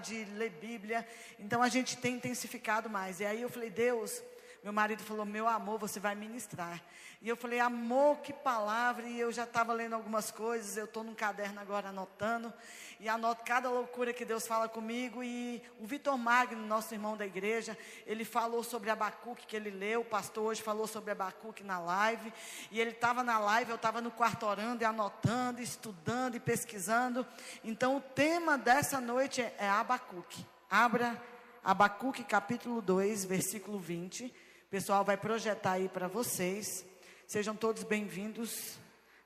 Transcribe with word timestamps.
de 0.00 0.24
ler 0.36 0.50
Bíblia. 0.50 1.06
Então 1.38 1.62
a 1.62 1.68
gente 1.68 1.96
tem 1.96 2.14
intensificado 2.14 2.88
mais. 2.88 3.20
E 3.20 3.24
aí 3.24 3.42
eu 3.42 3.48
falei, 3.48 3.70
Deus, 3.70 4.22
meu 4.62 4.74
marido 4.74 5.02
falou, 5.02 5.24
meu 5.24 5.48
amor, 5.48 5.78
você 5.78 5.98
vai 5.98 6.14
ministrar. 6.14 6.82
E 7.22 7.28
eu 7.28 7.36
falei, 7.36 7.60
amor, 7.60 8.18
que 8.18 8.30
palavra. 8.30 9.06
E 9.06 9.18
eu 9.18 9.32
já 9.32 9.44
estava 9.44 9.72
lendo 9.72 9.94
algumas 9.94 10.30
coisas, 10.30 10.76
eu 10.76 10.84
estou 10.84 11.02
num 11.02 11.14
caderno 11.14 11.58
agora 11.60 11.88
anotando. 11.88 12.52
E 12.98 13.08
anoto 13.08 13.42
cada 13.42 13.70
loucura 13.70 14.12
que 14.12 14.22
Deus 14.22 14.46
fala 14.46 14.68
comigo. 14.68 15.24
E 15.24 15.62
o 15.78 15.86
Vitor 15.86 16.18
Magno, 16.18 16.66
nosso 16.66 16.94
irmão 16.94 17.16
da 17.16 17.24
igreja, 17.24 17.76
ele 18.06 18.22
falou 18.22 18.62
sobre 18.62 18.90
Abacuque 18.90 19.46
que 19.46 19.56
ele 19.56 19.70
leu. 19.70 20.02
O 20.02 20.04
pastor 20.04 20.48
hoje 20.48 20.60
falou 20.60 20.86
sobre 20.86 21.12
Abacuque 21.12 21.64
na 21.64 21.78
live. 21.78 22.30
E 22.70 22.78
ele 22.78 22.90
estava 22.90 23.22
na 23.22 23.38
live, 23.38 23.70
eu 23.70 23.76
estava 23.76 24.02
no 24.02 24.10
quarto 24.10 24.44
orando 24.44 24.82
e 24.82 24.84
anotando, 24.84 25.62
estudando 25.62 26.34
e 26.34 26.40
pesquisando. 26.40 27.26
Então 27.64 27.96
o 27.96 28.00
tema 28.02 28.58
dessa 28.58 29.00
noite 29.00 29.40
é, 29.40 29.54
é 29.58 29.68
Abacuque. 29.70 30.44
Abra 30.68 31.18
Abacuque 31.64 32.24
capítulo 32.24 32.82
2, 32.82 33.24
versículo 33.24 33.78
20. 33.78 34.49
Pessoal 34.70 35.04
vai 35.04 35.16
projetar 35.16 35.72
aí 35.72 35.88
para 35.88 36.06
vocês. 36.06 36.86
Sejam 37.26 37.56
todos 37.56 37.82
bem-vindos. 37.82 38.78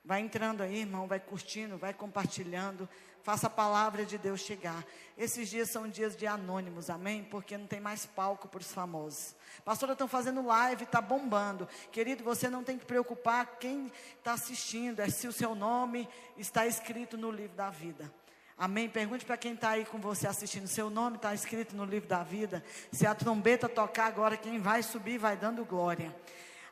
Vai 0.02 0.22
entrando 0.22 0.62
aí, 0.62 0.80
irmão, 0.80 1.06
vai 1.06 1.20
curtindo, 1.20 1.76
vai 1.76 1.92
compartilhando. 1.92 2.88
Faça 3.22 3.48
a 3.48 3.50
palavra 3.50 4.06
de 4.06 4.16
Deus 4.16 4.40
chegar. 4.40 4.82
Esses 5.18 5.50
dias 5.50 5.68
são 5.68 5.86
dias 5.86 6.16
de 6.16 6.26
anônimos, 6.26 6.88
amém? 6.88 7.22
Porque 7.24 7.58
não 7.58 7.66
tem 7.66 7.78
mais 7.78 8.06
palco 8.06 8.48
para 8.48 8.62
os 8.62 8.72
famosos. 8.72 9.34
Pastora, 9.66 9.92
estão 9.92 10.08
fazendo 10.08 10.46
live, 10.46 10.84
está 10.84 11.02
bombando. 11.02 11.68
Querido, 11.92 12.24
você 12.24 12.48
não 12.48 12.64
tem 12.64 12.78
que 12.78 12.86
preocupar 12.86 13.58
quem 13.58 13.92
está 14.16 14.32
assistindo, 14.32 15.00
é 15.00 15.10
se 15.10 15.28
o 15.28 15.32
seu 15.32 15.54
nome 15.54 16.08
está 16.38 16.66
escrito 16.66 17.18
no 17.18 17.30
livro 17.30 17.54
da 17.54 17.68
vida. 17.68 18.10
Amém? 18.56 18.88
Pergunte 18.88 19.24
para 19.24 19.36
quem 19.36 19.54
está 19.54 19.70
aí 19.70 19.84
com 19.84 19.98
você 19.98 20.28
assistindo. 20.28 20.68
Seu 20.68 20.88
nome 20.88 21.16
está 21.16 21.34
escrito 21.34 21.74
no 21.74 21.84
livro 21.84 22.08
da 22.08 22.22
vida. 22.22 22.64
Se 22.92 23.04
a 23.04 23.14
trombeta 23.14 23.68
tocar 23.68 24.06
agora, 24.06 24.36
quem 24.36 24.60
vai 24.60 24.82
subir 24.82 25.18
vai 25.18 25.36
dando 25.36 25.64
glória. 25.64 26.14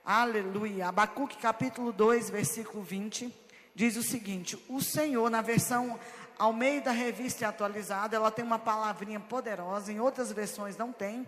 Aleluia. 0.05 0.89
Abacuque 0.89 1.37
capítulo 1.37 1.93
2, 1.93 2.31
versículo 2.31 2.83
20, 2.85 3.35
diz 3.75 3.97
o 3.97 4.03
seguinte: 4.03 4.57
O 4.69 4.81
Senhor, 4.81 5.29
na 5.29 5.43
versão 5.43 5.99
ao 6.39 6.53
meio 6.53 6.83
da 6.83 6.93
revista 6.93 7.49
atualizada, 7.49 8.17
ela 8.17 8.31
tem 8.31 8.45
uma 8.45 8.59
palavrinha 8.59 9.21
poderosa, 9.21 9.93
em 9.93 10.01
outras 10.01 10.33
versões 10.33 10.77
não 10.77 10.93
tem, 10.93 11.27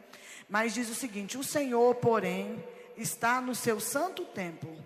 mas 0.48 0.72
diz 0.74 0.88
o 0.88 0.94
seguinte: 0.94 1.36
O 1.36 1.44
Senhor, 1.44 1.96
porém, 1.96 2.64
está 2.96 3.40
no 3.40 3.56
seu 3.56 3.80
santo 3.80 4.24
templo, 4.24 4.76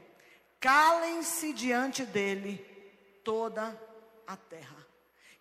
calem-se 0.59 1.53
diante 1.53 2.05
dele 2.07 2.65
toda 3.23 3.79
a 4.27 4.37
terra. 4.37 4.78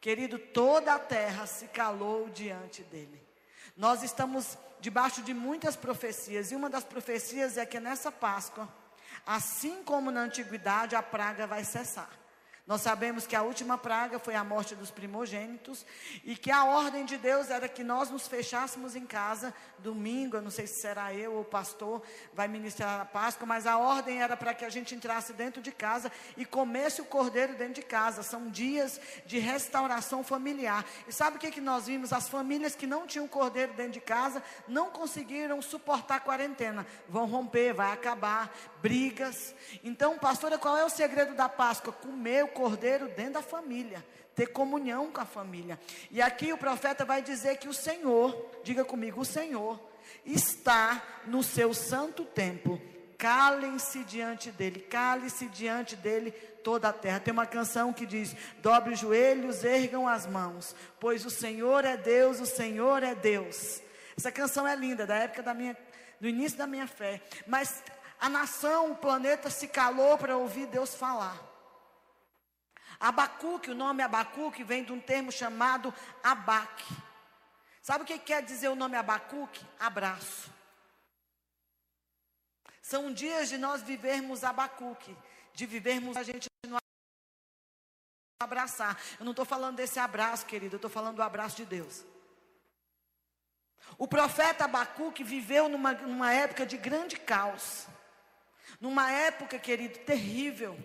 Querido, 0.07 0.39
toda 0.39 0.93
a 0.93 0.99
terra 0.99 1.45
se 1.45 1.67
calou 1.67 2.29
diante 2.29 2.81
dele. 2.81 3.21
Nós 3.75 4.03
estamos 4.03 4.57
debaixo 4.79 5.21
de 5.21 5.33
muitas 5.33 5.75
profecias, 5.75 6.49
e 6.49 6.55
uma 6.55 6.69
das 6.69 6.85
profecias 6.85 7.57
é 7.57 7.65
que 7.65 7.77
nessa 7.77 8.09
Páscoa, 8.09 8.73
assim 9.25 9.83
como 9.83 10.09
na 10.09 10.21
antiguidade, 10.21 10.95
a 10.95 11.03
praga 11.03 11.45
vai 11.45 11.65
cessar. 11.65 12.09
Nós 12.67 12.81
sabemos 12.81 13.25
que 13.25 13.33
a 13.33 13.41
última 13.41 13.77
praga 13.77 14.19
foi 14.19 14.35
a 14.35 14.43
morte 14.43 14.75
dos 14.75 14.91
primogênitos 14.91 15.85
e 16.25 16.35
que 16.35 16.51
a 16.51 16.65
ordem 16.65 17.05
de 17.05 17.17
Deus 17.17 17.49
era 17.49 17.65
que 17.69 17.81
nós 17.81 18.09
nos 18.09 18.27
fechássemos 18.27 18.93
em 18.93 19.05
casa 19.05 19.53
domingo, 19.79 20.35
eu 20.35 20.41
não 20.41 20.51
sei 20.51 20.67
se 20.67 20.81
será 20.81 21.13
eu 21.13 21.31
ou 21.33 21.41
o 21.41 21.45
pastor 21.45 22.01
vai 22.33 22.47
ministrar 22.49 22.99
a 22.99 23.05
Páscoa, 23.05 23.47
mas 23.47 23.65
a 23.65 23.77
ordem 23.77 24.21
era 24.21 24.35
para 24.35 24.53
que 24.53 24.65
a 24.65 24.69
gente 24.69 24.93
entrasse 24.93 25.31
dentro 25.31 25.61
de 25.61 25.71
casa 25.71 26.11
e 26.35 26.43
comesse 26.43 27.01
o 27.01 27.05
cordeiro 27.05 27.55
dentro 27.55 27.75
de 27.75 27.83
casa. 27.83 28.21
São 28.21 28.49
dias 28.49 28.99
de 29.25 29.39
restauração 29.39 30.21
familiar. 30.23 30.85
E 31.07 31.13
sabe 31.13 31.37
o 31.37 31.39
que, 31.39 31.51
que 31.51 31.61
nós 31.61 31.87
vimos? 31.87 32.11
As 32.11 32.27
famílias 32.27 32.75
que 32.75 32.85
não 32.85 33.07
tinham 33.07 33.27
cordeiro 33.29 33.73
dentro 33.73 33.93
de 33.93 34.01
casa 34.01 34.43
não 34.67 34.89
conseguiram 34.89 35.61
suportar 35.61 36.15
a 36.15 36.19
quarentena. 36.19 36.85
Vão 37.07 37.27
romper, 37.27 37.73
vai 37.73 37.93
acabar, 37.93 38.53
brigas. 38.81 39.53
Então, 39.83 40.17
pastora, 40.17 40.57
qual 40.57 40.77
é 40.77 40.85
o 40.85 40.89
segredo 40.89 41.33
da 41.33 41.49
Páscoa? 41.49 41.93
Comer 41.93 42.43
o 42.43 42.49
cordeiro 42.49 43.07
dentro 43.09 43.33
da 43.33 43.41
família, 43.41 44.05
ter 44.35 44.47
comunhão 44.47 45.11
com 45.11 45.21
a 45.21 45.25
família. 45.25 45.79
E 46.11 46.21
aqui 46.21 46.53
o 46.53 46.57
profeta 46.57 47.05
vai 47.05 47.21
dizer 47.21 47.57
que 47.57 47.67
o 47.67 47.73
Senhor, 47.73 48.51
diga 48.63 48.83
comigo, 48.85 49.21
o 49.21 49.25
Senhor 49.25 49.79
está 50.25 51.03
no 51.25 51.43
seu 51.43 51.73
santo 51.73 52.23
templo. 52.23 52.81
Calem-se 53.17 54.03
diante 54.03 54.51
dele, 54.51 54.79
cale-se 54.79 55.47
diante 55.47 55.95
dele 55.95 56.31
toda 56.63 56.89
a 56.89 56.93
terra. 56.93 57.19
Tem 57.19 57.31
uma 57.31 57.47
canção 57.47 57.91
que 57.91 58.05
diz: 58.05 58.35
dobre 58.59 58.93
os 58.93 58.99
joelhos, 58.99 59.63
ergam 59.63 60.07
as 60.07 60.27
mãos, 60.27 60.75
pois 60.99 61.25
o 61.25 61.29
Senhor 61.31 61.83
é 61.83 61.97
Deus, 61.97 62.39
o 62.39 62.45
Senhor 62.45 63.01
é 63.01 63.15
Deus. 63.15 63.81
Essa 64.15 64.31
canção 64.31 64.67
é 64.67 64.75
linda, 64.75 65.07
da 65.07 65.15
época 65.15 65.41
da 65.41 65.53
minha, 65.53 65.75
do 66.21 66.27
início 66.27 66.57
da 66.57 66.67
minha 66.67 66.87
fé. 66.87 67.21
Mas 67.47 67.83
a 68.19 68.29
nação, 68.29 68.91
o 68.91 68.95
planeta 68.95 69.49
se 69.49 69.67
calou 69.67 70.17
para 70.17 70.37
ouvir 70.37 70.65
Deus 70.67 70.95
falar. 70.95 71.37
Abacuque, 72.99 73.71
o 73.71 73.75
nome 73.75 74.01
Abacuque 74.01 74.63
vem 74.63 74.83
de 74.83 74.91
um 74.91 74.99
termo 74.99 75.31
chamado 75.31 75.93
abaque. 76.23 76.95
Sabe 77.81 78.03
o 78.03 78.07
que 78.07 78.17
quer 78.17 78.43
dizer 78.43 78.69
o 78.69 78.75
nome 78.75 78.97
Abacuque? 78.97 79.63
Abraço. 79.79 80.51
São 82.81 83.13
dias 83.13 83.49
de 83.49 83.57
nós 83.57 83.81
vivermos 83.81 84.43
Abacuque, 84.43 85.15
de 85.53 85.65
vivermos 85.65 86.17
a 86.17 86.23
gente 86.23 86.47
no 86.67 86.77
abraçar. 88.39 88.99
Eu 89.19 89.25
não 89.25 89.31
estou 89.31 89.45
falando 89.45 89.75
desse 89.75 89.99
abraço, 89.99 90.45
querido, 90.45 90.75
eu 90.75 90.77
estou 90.77 90.89
falando 90.89 91.17
do 91.17 91.23
abraço 91.23 91.55
de 91.57 91.65
Deus. 91.65 92.03
O 93.97 94.07
profeta 94.07 94.65
Abacuque 94.65 95.23
viveu 95.23 95.69
numa, 95.69 95.93
numa 95.93 96.33
época 96.33 96.65
de 96.65 96.77
grande 96.77 97.15
caos. 97.17 97.87
Numa 98.79 99.11
época, 99.11 99.57
querido, 99.57 99.99
terrível 99.99 100.77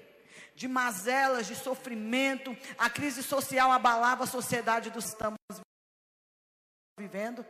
de 0.55 0.69
mazelas, 0.69 1.47
de 1.47 1.55
sofrimento, 1.55 2.57
a 2.79 2.89
crise 2.89 3.23
social 3.23 3.71
abalava 3.73 4.25
a 4.25 4.27
sociedade 4.27 4.91
dos 4.91 5.07
estamos 5.07 5.39
vivendo. 6.99 7.45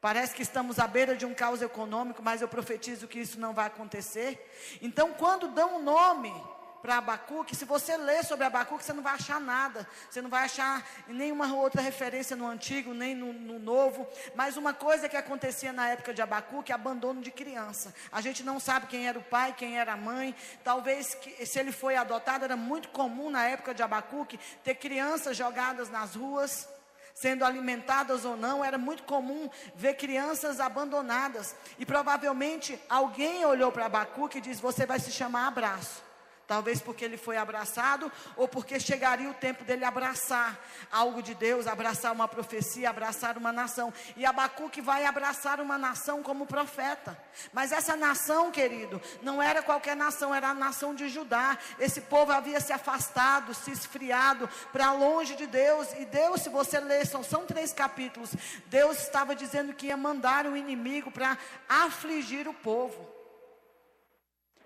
Parece 0.00 0.34
que 0.34 0.42
estamos 0.42 0.80
à 0.80 0.86
beira 0.88 1.14
de 1.14 1.24
um 1.24 1.32
caos 1.32 1.62
econômico, 1.62 2.22
mas 2.22 2.42
eu 2.42 2.48
profetizo 2.48 3.06
que 3.06 3.20
isso 3.20 3.38
não 3.38 3.54
vai 3.54 3.66
acontecer. 3.66 4.50
Então, 4.80 5.12
quando 5.12 5.48
dão 5.48 5.76
um 5.76 5.82
nome 5.82 6.32
para 6.82 6.98
Abacuque, 6.98 7.54
se 7.54 7.64
você 7.64 7.96
ler 7.96 8.24
sobre 8.24 8.44
Abacuque, 8.44 8.84
você 8.84 8.92
não 8.92 9.04
vai 9.04 9.14
achar 9.14 9.40
nada. 9.40 9.88
Você 10.10 10.20
não 10.20 10.28
vai 10.28 10.44
achar 10.44 10.84
nenhuma 11.06 11.54
outra 11.54 11.80
referência 11.80 12.34
no 12.34 12.46
Antigo, 12.46 12.92
nem 12.92 13.14
no, 13.14 13.32
no 13.32 13.60
Novo. 13.60 14.04
Mas 14.34 14.56
uma 14.56 14.74
coisa 14.74 15.08
que 15.08 15.16
acontecia 15.16 15.72
na 15.72 15.88
época 15.90 16.12
de 16.12 16.20
Abacuque, 16.20 16.72
abandono 16.72 17.22
de 17.22 17.30
criança. 17.30 17.94
A 18.10 18.20
gente 18.20 18.42
não 18.42 18.58
sabe 18.58 18.88
quem 18.88 19.06
era 19.06 19.16
o 19.16 19.22
pai, 19.22 19.54
quem 19.56 19.78
era 19.78 19.92
a 19.92 19.96
mãe. 19.96 20.34
Talvez, 20.64 21.14
que, 21.14 21.46
se 21.46 21.60
ele 21.60 21.70
foi 21.70 21.94
adotado, 21.94 22.44
era 22.44 22.56
muito 22.56 22.88
comum 22.88 23.30
na 23.30 23.44
época 23.46 23.72
de 23.72 23.82
Abacuque 23.82 24.40
ter 24.64 24.74
crianças 24.74 25.36
jogadas 25.36 25.88
nas 25.88 26.16
ruas 26.16 26.68
sendo 27.14 27.44
alimentadas 27.44 28.24
ou 28.24 28.38
não, 28.38 28.64
era 28.64 28.78
muito 28.78 29.02
comum 29.02 29.48
ver 29.76 29.94
crianças 29.94 30.58
abandonadas. 30.58 31.54
E 31.78 31.86
provavelmente 31.86 32.80
alguém 32.88 33.44
olhou 33.44 33.70
para 33.70 33.86
Abacuque 33.86 34.38
e 34.38 34.40
disse: 34.40 34.60
Você 34.60 34.84
vai 34.84 34.98
se 34.98 35.12
chamar 35.12 35.46
abraço. 35.46 36.11
Talvez 36.52 36.82
porque 36.82 37.02
ele 37.02 37.16
foi 37.16 37.38
abraçado, 37.38 38.12
ou 38.36 38.46
porque 38.46 38.78
chegaria 38.78 39.30
o 39.30 39.32
tempo 39.32 39.64
dele 39.64 39.86
abraçar 39.86 40.60
algo 40.90 41.22
de 41.22 41.34
Deus, 41.34 41.66
abraçar 41.66 42.12
uma 42.12 42.28
profecia, 42.28 42.90
abraçar 42.90 43.38
uma 43.38 43.50
nação. 43.50 43.90
E 44.18 44.26
Abacuque 44.26 44.82
vai 44.82 45.06
abraçar 45.06 45.62
uma 45.62 45.78
nação 45.78 46.22
como 46.22 46.44
profeta. 46.44 47.18
Mas 47.54 47.72
essa 47.72 47.96
nação, 47.96 48.50
querido, 48.50 49.00
não 49.22 49.42
era 49.42 49.62
qualquer 49.62 49.96
nação, 49.96 50.34
era 50.34 50.50
a 50.50 50.54
nação 50.54 50.94
de 50.94 51.08
Judá. 51.08 51.56
Esse 51.78 52.02
povo 52.02 52.30
havia 52.32 52.60
se 52.60 52.70
afastado, 52.70 53.54
se 53.54 53.70
esfriado 53.70 54.46
para 54.74 54.92
longe 54.92 55.34
de 55.34 55.46
Deus. 55.46 55.88
E 55.94 56.04
Deus, 56.04 56.42
se 56.42 56.50
você 56.50 56.78
ler, 56.78 57.06
são, 57.06 57.24
são 57.24 57.46
três 57.46 57.72
capítulos. 57.72 58.28
Deus 58.66 58.98
estava 58.98 59.34
dizendo 59.34 59.72
que 59.72 59.86
ia 59.86 59.96
mandar 59.96 60.44
o 60.44 60.54
inimigo 60.54 61.10
para 61.10 61.38
afligir 61.66 62.46
o 62.46 62.52
povo. 62.52 63.11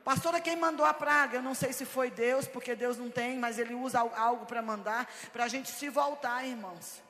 Pastora, 0.06 0.40
quem 0.40 0.54
mandou 0.54 0.86
a 0.86 0.94
praga? 0.94 1.38
Eu 1.38 1.42
não 1.42 1.52
sei 1.52 1.72
se 1.72 1.84
foi 1.84 2.12
Deus, 2.12 2.46
porque 2.46 2.76
Deus 2.76 2.96
não 2.96 3.10
tem, 3.10 3.36
mas 3.36 3.58
Ele 3.58 3.74
usa 3.74 3.98
algo 3.98 4.46
para 4.46 4.62
mandar, 4.62 5.04
para 5.32 5.42
a 5.42 5.48
gente 5.48 5.68
se 5.68 5.88
voltar, 5.88 6.46
irmãos. 6.46 7.02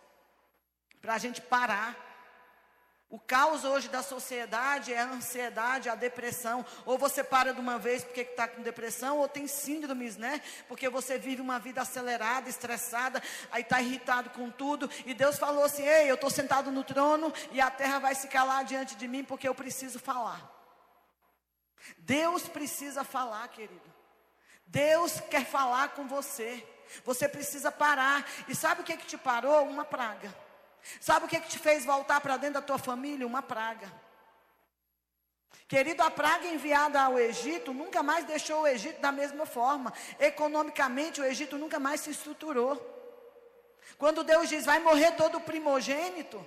Para 1.03 1.13
a 1.13 1.19
gente 1.19 1.43
parar. 1.43 1.95
O 3.11 3.19
caos 3.19 3.65
hoje 3.65 3.91
da 3.91 4.03
sociedade 4.03 4.95
é 4.95 5.01
a 5.01 5.11
ansiedade, 5.11 5.91
a 5.91 5.95
depressão. 5.95 6.65
Ou 6.87 6.97
você 6.97 7.23
para 7.23 7.53
de 7.53 7.61
uma 7.61 7.79
vez 7.79 8.03
porque 8.03 8.23
está 8.23 8.49
com 8.49 8.63
depressão, 8.63 9.19
ou 9.19 9.29
tem 9.29 9.47
síndromes, 9.47 10.17
né? 10.17 10.41
Porque 10.67 10.89
você 10.89 11.19
vive 11.19 11.43
uma 11.43 11.59
vida 11.59 11.83
acelerada, 11.83 12.49
estressada, 12.49 13.23
aí 13.53 13.61
está 13.61 13.79
irritado 13.79 14.31
com 14.31 14.51
tudo. 14.51 14.91
E 15.05 15.13
Deus 15.13 15.39
falou 15.39 15.65
assim: 15.65 15.87
Ei, 15.87 16.11
eu 16.11 16.15
estou 16.15 16.31
sentado 16.31 16.71
no 16.73 16.83
trono 16.83 17.31
e 17.53 17.61
a 17.61 17.71
terra 17.71 17.99
vai 17.99 18.15
se 18.15 18.27
calar 18.29 18.65
diante 18.65 18.97
de 18.97 19.07
mim 19.07 19.23
porque 19.23 19.47
eu 19.47 19.55
preciso 19.55 19.99
falar. 19.99 20.56
Deus 21.99 22.49
precisa 22.49 23.05
falar, 23.05 23.47
querido. 23.49 23.95
Deus 24.67 25.21
quer 25.31 25.45
falar 25.45 25.91
com 25.91 26.07
você. 26.07 26.67
Você 27.05 27.29
precisa 27.29 27.71
parar. 27.71 28.27
E 28.49 28.55
sabe 28.55 28.81
o 28.81 28.85
que, 28.85 28.93
é 28.93 28.97
que 28.97 29.07
te 29.07 29.19
parou? 29.19 29.65
Uma 29.65 29.85
praga. 29.85 30.35
Sabe 31.01 31.27
o 31.27 31.29
que, 31.29 31.41
que 31.41 31.49
te 31.49 31.59
fez 31.59 31.85
voltar 31.85 32.21
para 32.21 32.37
dentro 32.37 32.61
da 32.61 32.67
tua 32.67 32.79
família? 32.79 33.27
Uma 33.27 33.43
praga. 33.43 33.93
Querido, 35.69 36.03
a 36.03 36.11
praga 36.11 36.47
enviada 36.47 37.01
ao 37.01 37.19
Egito 37.19 37.73
nunca 37.73 38.03
mais 38.03 38.25
deixou 38.25 38.63
o 38.63 38.67
Egito 38.67 39.01
da 39.01 39.11
mesma 39.11 39.47
forma. 39.47 39.93
Economicamente, 40.19 41.21
o 41.21 41.25
Egito 41.25 41.59
nunca 41.59 41.81
mais 41.81 42.01
se 42.01 42.11
estruturou. 42.11 42.95
Quando 43.99 44.23
Deus 44.23 44.49
diz, 44.49 44.65
vai 44.65 44.79
morrer 44.79 45.13
todo 45.13 45.39
o 45.39 45.41
primogênito, 45.41 46.45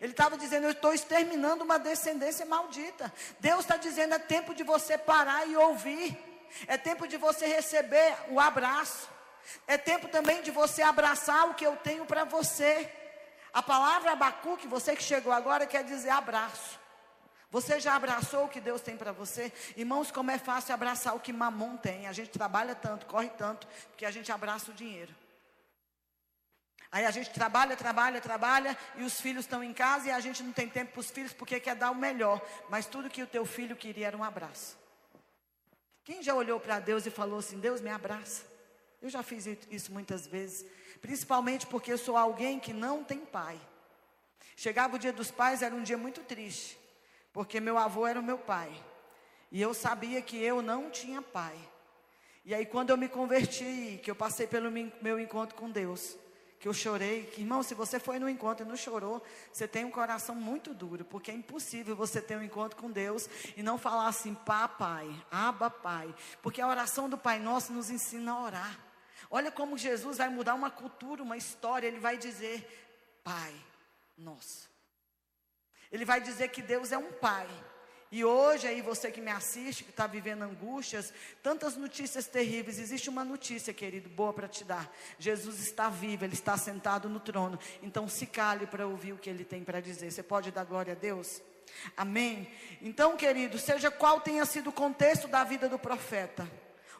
Ele 0.00 0.12
estava 0.12 0.36
dizendo, 0.36 0.64
eu 0.64 0.72
estou 0.72 0.92
exterminando 0.92 1.64
uma 1.64 1.78
descendência 1.78 2.44
maldita. 2.44 3.12
Deus 3.38 3.60
está 3.60 3.76
dizendo, 3.76 4.14
é 4.14 4.18
tempo 4.18 4.54
de 4.54 4.62
você 4.62 4.98
parar 4.98 5.46
e 5.46 5.56
ouvir. 5.56 6.18
É 6.66 6.76
tempo 6.76 7.06
de 7.06 7.16
você 7.16 7.46
receber 7.46 8.14
o 8.28 8.38
abraço. 8.40 9.08
É 9.66 9.78
tempo 9.78 10.08
também 10.08 10.42
de 10.42 10.50
você 10.50 10.82
abraçar 10.82 11.48
o 11.48 11.54
que 11.54 11.66
eu 11.66 11.76
tenho 11.76 12.04
para 12.04 12.24
você. 12.24 12.90
A 13.52 13.62
palavra 13.62 14.12
Abacuque, 14.12 14.66
você 14.66 14.94
que 14.94 15.02
chegou 15.02 15.32
agora, 15.32 15.66
quer 15.66 15.84
dizer 15.84 16.10
abraço. 16.10 16.78
Você 17.50 17.80
já 17.80 17.96
abraçou 17.96 18.44
o 18.44 18.48
que 18.48 18.60
Deus 18.60 18.80
tem 18.80 18.96
para 18.96 19.10
você? 19.10 19.52
Irmãos, 19.76 20.12
como 20.12 20.30
é 20.30 20.38
fácil 20.38 20.72
abraçar 20.72 21.16
o 21.16 21.20
que 21.20 21.32
mamon 21.32 21.76
tem. 21.76 22.06
A 22.06 22.12
gente 22.12 22.30
trabalha 22.30 22.76
tanto, 22.76 23.06
corre 23.06 23.28
tanto, 23.30 23.66
porque 23.88 24.06
a 24.06 24.10
gente 24.10 24.30
abraça 24.30 24.70
o 24.70 24.74
dinheiro. 24.74 25.12
Aí 26.92 27.06
a 27.06 27.10
gente 27.10 27.30
trabalha, 27.30 27.76
trabalha, 27.76 28.20
trabalha, 28.20 28.76
e 28.96 29.04
os 29.04 29.20
filhos 29.20 29.44
estão 29.44 29.62
em 29.62 29.72
casa 29.72 30.08
e 30.08 30.10
a 30.10 30.18
gente 30.18 30.42
não 30.42 30.52
tem 30.52 30.68
tempo 30.68 30.92
para 30.92 31.00
os 31.00 31.10
filhos 31.10 31.32
porque 31.32 31.60
quer 31.60 31.76
dar 31.76 31.90
o 31.90 31.94
melhor. 31.94 32.44
Mas 32.68 32.86
tudo 32.86 33.08
que 33.08 33.22
o 33.22 33.26
teu 33.26 33.46
filho 33.46 33.76
queria 33.76 34.08
era 34.08 34.16
um 34.16 34.24
abraço. 34.24 34.76
Quem 36.02 36.22
já 36.22 36.34
olhou 36.34 36.58
para 36.58 36.80
Deus 36.80 37.06
e 37.06 37.10
falou 37.10 37.38
assim: 37.38 37.60
Deus 37.60 37.80
me 37.80 37.90
abraça? 37.90 38.44
Eu 39.00 39.08
já 39.08 39.22
fiz 39.22 39.46
isso 39.70 39.92
muitas 39.92 40.26
vezes, 40.26 40.66
principalmente 41.00 41.66
porque 41.66 41.96
sou 41.96 42.16
alguém 42.16 42.58
que 42.58 42.72
não 42.72 43.04
tem 43.04 43.20
pai. 43.20 43.58
Chegava 44.56 44.96
o 44.96 44.98
dia 44.98 45.12
dos 45.12 45.30
pais, 45.30 45.62
era 45.62 45.74
um 45.74 45.82
dia 45.82 45.96
muito 45.96 46.20
triste, 46.22 46.78
porque 47.32 47.60
meu 47.60 47.78
avô 47.78 48.06
era 48.06 48.20
o 48.20 48.22
meu 48.22 48.36
pai, 48.36 48.70
e 49.50 49.62
eu 49.62 49.72
sabia 49.72 50.20
que 50.20 50.36
eu 50.36 50.60
não 50.60 50.90
tinha 50.90 51.22
pai. 51.22 51.56
E 52.44 52.54
aí, 52.54 52.66
quando 52.66 52.90
eu 52.90 52.96
me 52.96 53.08
converti, 53.08 53.98
que 54.02 54.10
eu 54.10 54.14
passei 54.14 54.46
pelo 54.46 54.70
meu 55.00 55.18
encontro 55.18 55.56
com 55.56 55.70
Deus, 55.70 56.18
que 56.60 56.68
eu 56.68 56.74
chorei, 56.74 57.32
irmão, 57.36 57.62
se 57.62 57.74
você 57.74 57.98
foi 57.98 58.18
no 58.18 58.28
encontro 58.28 58.64
e 58.64 58.68
não 58.68 58.76
chorou, 58.76 59.22
você 59.50 59.66
tem 59.66 59.84
um 59.84 59.90
coração 59.90 60.34
muito 60.34 60.72
duro, 60.74 61.04
porque 61.04 61.30
é 61.30 61.34
impossível 61.34 61.96
você 61.96 62.20
ter 62.20 62.36
um 62.36 62.42
encontro 62.42 62.76
com 62.76 62.90
Deus 62.90 63.28
e 63.56 63.62
não 63.62 63.78
falar 63.78 64.06
assim, 64.06 64.34
pá, 64.34 64.68
pai, 64.68 65.08
aba, 65.30 65.70
pai, 65.70 66.14
porque 66.42 66.60
a 66.60 66.68
oração 66.68 67.08
do 67.08 67.16
Pai 67.16 67.38
Nosso 67.38 67.72
nos 67.72 67.88
ensina 67.90 68.32
a 68.32 68.42
orar. 68.42 68.90
Olha 69.30 69.50
como 69.50 69.78
Jesus 69.78 70.18
vai 70.18 70.28
mudar 70.28 70.54
uma 70.54 70.70
cultura, 70.70 71.22
uma 71.22 71.36
história. 71.36 71.86
Ele 71.86 72.00
vai 72.00 72.18
dizer: 72.18 73.20
Pai 73.22 73.54
nosso. 74.18 74.68
Ele 75.90 76.04
vai 76.04 76.20
dizer 76.20 76.48
que 76.48 76.60
Deus 76.60 76.90
é 76.90 76.98
um 76.98 77.12
Pai. 77.12 77.48
E 78.12 78.24
hoje, 78.24 78.66
aí 78.66 78.82
você 78.82 79.08
que 79.08 79.20
me 79.20 79.30
assiste, 79.30 79.84
que 79.84 79.90
está 79.90 80.04
vivendo 80.04 80.42
angústias, 80.42 81.12
tantas 81.44 81.76
notícias 81.76 82.26
terríveis, 82.26 82.80
existe 82.80 83.08
uma 83.08 83.24
notícia, 83.24 83.72
querido, 83.72 84.08
boa 84.08 84.32
para 84.32 84.48
te 84.48 84.64
dar. 84.64 84.92
Jesus 85.16 85.60
está 85.60 85.88
vivo, 85.88 86.24
Ele 86.24 86.34
está 86.34 86.56
sentado 86.56 87.08
no 87.08 87.20
trono. 87.20 87.56
Então 87.80 88.08
se 88.08 88.26
cale 88.26 88.66
para 88.66 88.84
ouvir 88.84 89.12
o 89.12 89.18
que 89.18 89.30
Ele 89.30 89.44
tem 89.44 89.62
para 89.62 89.80
dizer. 89.80 90.10
Você 90.10 90.24
pode 90.24 90.50
dar 90.50 90.64
glória 90.64 90.94
a 90.94 90.96
Deus? 90.96 91.40
Amém? 91.96 92.50
Então, 92.82 93.16
querido, 93.16 93.56
seja 93.58 93.92
qual 93.92 94.20
tenha 94.20 94.44
sido 94.44 94.70
o 94.70 94.72
contexto 94.72 95.28
da 95.28 95.44
vida 95.44 95.68
do 95.68 95.78
profeta. 95.78 96.50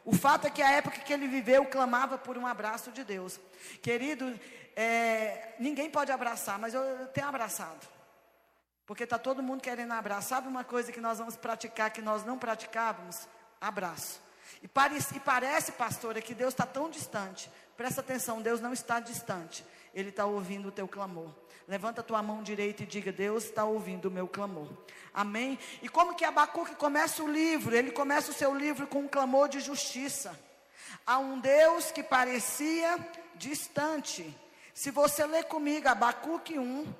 O 0.05 0.15
fato 0.15 0.47
é 0.47 0.49
que 0.49 0.61
a 0.61 0.71
época 0.71 0.99
que 0.99 1.11
ele 1.11 1.27
viveu 1.27 1.65
clamava 1.65 2.17
por 2.17 2.37
um 2.37 2.47
abraço 2.47 2.89
de 2.89 3.03
Deus. 3.03 3.37
Querido, 3.81 4.39
é, 4.77 5.55
ninguém 5.59 5.89
pode 5.89 6.11
abraçar, 6.11 6.57
mas 6.57 6.73
eu, 6.73 6.81
eu 6.81 7.07
tenho 7.07 7.27
abraçado. 7.27 7.85
Porque 8.85 9.03
está 9.03 9.17
todo 9.17 9.43
mundo 9.43 9.61
querendo 9.61 9.93
abraçar. 9.93 10.37
Sabe 10.37 10.47
uma 10.47 10.63
coisa 10.63 10.91
que 10.91 11.01
nós 11.01 11.17
vamos 11.19 11.35
praticar 11.35 11.91
que 11.91 12.01
nós 12.01 12.25
não 12.25 12.37
praticávamos? 12.37 13.27
Abraço. 13.59 14.21
E, 14.61 14.67
parece, 14.67 15.17
e 15.17 15.19
parece, 15.19 15.71
pastora, 15.71 16.21
que 16.21 16.33
Deus 16.33 16.53
está 16.53 16.65
tão 16.65 16.89
distante. 16.89 17.49
Presta 17.77 18.01
atenção, 18.01 18.41
Deus 18.41 18.59
não 18.59 18.73
está 18.73 18.99
distante. 18.99 19.65
Ele 19.93 20.09
está 20.09 20.25
ouvindo 20.25 20.67
o 20.67 20.71
teu 20.71 20.87
clamor. 20.87 21.29
Levanta 21.67 22.01
a 22.01 22.03
tua 22.03 22.21
mão 22.21 22.43
direita 22.43 22.83
e 22.83 22.85
diga: 22.85 23.11
Deus 23.11 23.45
está 23.45 23.63
ouvindo 23.63 24.05
o 24.05 24.11
meu 24.11 24.27
clamor. 24.27 24.67
Amém? 25.13 25.57
E 25.81 25.89
como 25.89 26.15
que 26.15 26.25
Abacuque 26.25 26.75
começa 26.75 27.23
o 27.23 27.31
livro? 27.31 27.75
Ele 27.75 27.91
começa 27.91 28.31
o 28.31 28.33
seu 28.33 28.55
livro 28.55 28.87
com 28.87 28.99
um 28.99 29.07
clamor 29.07 29.47
de 29.47 29.59
justiça. 29.59 30.37
A 31.05 31.17
um 31.17 31.39
Deus 31.39 31.91
que 31.91 32.03
parecia 32.03 32.97
distante. 33.35 34.37
Se 34.73 34.91
você 34.91 35.25
ler 35.25 35.45
comigo 35.45 35.87
Abacuque 35.87 36.57
1, 36.57 36.93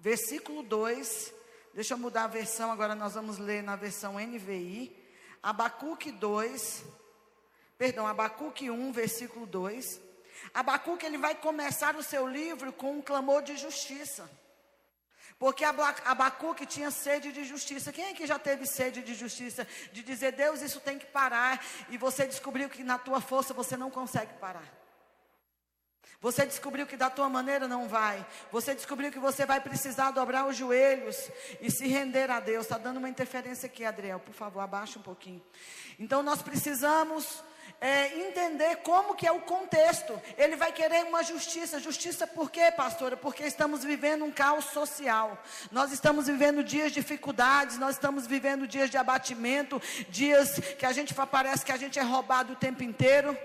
versículo 0.00 0.62
2. 0.62 1.32
Deixa 1.72 1.94
eu 1.94 1.98
mudar 1.98 2.24
a 2.24 2.26
versão, 2.26 2.72
agora 2.72 2.94
nós 2.96 3.14
vamos 3.14 3.38
ler 3.38 3.62
na 3.62 3.76
versão 3.76 4.18
NVI. 4.18 4.96
Abacuque 5.42 6.10
2, 6.10 6.84
perdão, 7.78 8.06
Abacuque 8.06 8.70
1, 8.70 8.92
versículo 8.92 9.46
2. 9.46 10.00
Abacuque 10.52 11.06
ele 11.06 11.16
vai 11.16 11.34
começar 11.34 11.94
o 11.96 12.02
seu 12.02 12.26
livro 12.26 12.72
com 12.72 12.98
um 12.98 13.02
clamor 13.02 13.42
de 13.42 13.56
justiça. 13.56 14.28
Porque 15.38 15.64
Abacuque 15.64 16.66
tinha 16.66 16.90
sede 16.90 17.32
de 17.32 17.44
justiça. 17.44 17.90
Quem 17.90 18.10
aqui 18.10 18.26
já 18.26 18.38
teve 18.38 18.66
sede 18.66 19.00
de 19.00 19.14
justiça? 19.14 19.66
De 19.90 20.02
dizer, 20.02 20.32
Deus, 20.32 20.60
isso 20.60 20.80
tem 20.80 20.98
que 20.98 21.06
parar. 21.06 21.64
E 21.88 21.96
você 21.96 22.26
descobriu 22.26 22.68
que 22.68 22.84
na 22.84 22.98
tua 22.98 23.22
força 23.22 23.54
você 23.54 23.74
não 23.74 23.90
consegue 23.90 24.34
parar. 24.34 24.70
Você 26.20 26.44
descobriu 26.44 26.86
que 26.86 26.96
da 26.96 27.08
tua 27.08 27.28
maneira 27.28 27.66
não 27.66 27.88
vai. 27.88 28.24
Você 28.52 28.74
descobriu 28.74 29.10
que 29.10 29.18
você 29.18 29.46
vai 29.46 29.60
precisar 29.60 30.10
dobrar 30.10 30.46
os 30.46 30.56
joelhos 30.56 31.30
e 31.60 31.70
se 31.70 31.86
render 31.86 32.30
a 32.30 32.40
Deus. 32.40 32.66
Está 32.66 32.76
dando 32.76 32.98
uma 32.98 33.08
interferência 33.08 33.66
aqui, 33.66 33.84
Adriel. 33.84 34.20
Por 34.20 34.34
favor, 34.34 34.60
abaixa 34.60 34.98
um 34.98 35.02
pouquinho. 35.02 35.42
Então 35.98 36.22
nós 36.22 36.42
precisamos 36.42 37.42
é, 37.80 38.26
entender 38.28 38.76
como 38.76 39.14
que 39.14 39.26
é 39.26 39.32
o 39.32 39.40
contexto. 39.40 40.20
Ele 40.36 40.56
vai 40.56 40.72
querer 40.72 41.04
uma 41.06 41.22
justiça. 41.22 41.80
Justiça 41.80 42.26
por 42.26 42.50
quê, 42.50 42.70
pastora? 42.70 43.16
Porque 43.16 43.44
estamos 43.44 43.82
vivendo 43.82 44.24
um 44.24 44.30
caos 44.30 44.66
social. 44.66 45.42
Nós 45.70 45.90
estamos 45.90 46.26
vivendo 46.26 46.62
dias 46.62 46.92
de 46.92 47.00
dificuldades, 47.00 47.78
nós 47.78 47.96
estamos 47.96 48.26
vivendo 48.26 48.66
dias 48.66 48.90
de 48.90 48.98
abatimento, 48.98 49.80
dias 50.10 50.60
que 50.78 50.84
a 50.84 50.92
gente 50.92 51.14
parece 51.14 51.64
que 51.64 51.72
a 51.72 51.76
gente 51.78 51.98
é 51.98 52.02
roubado 52.02 52.52
o 52.52 52.56
tempo 52.56 52.82
inteiro. 52.82 53.36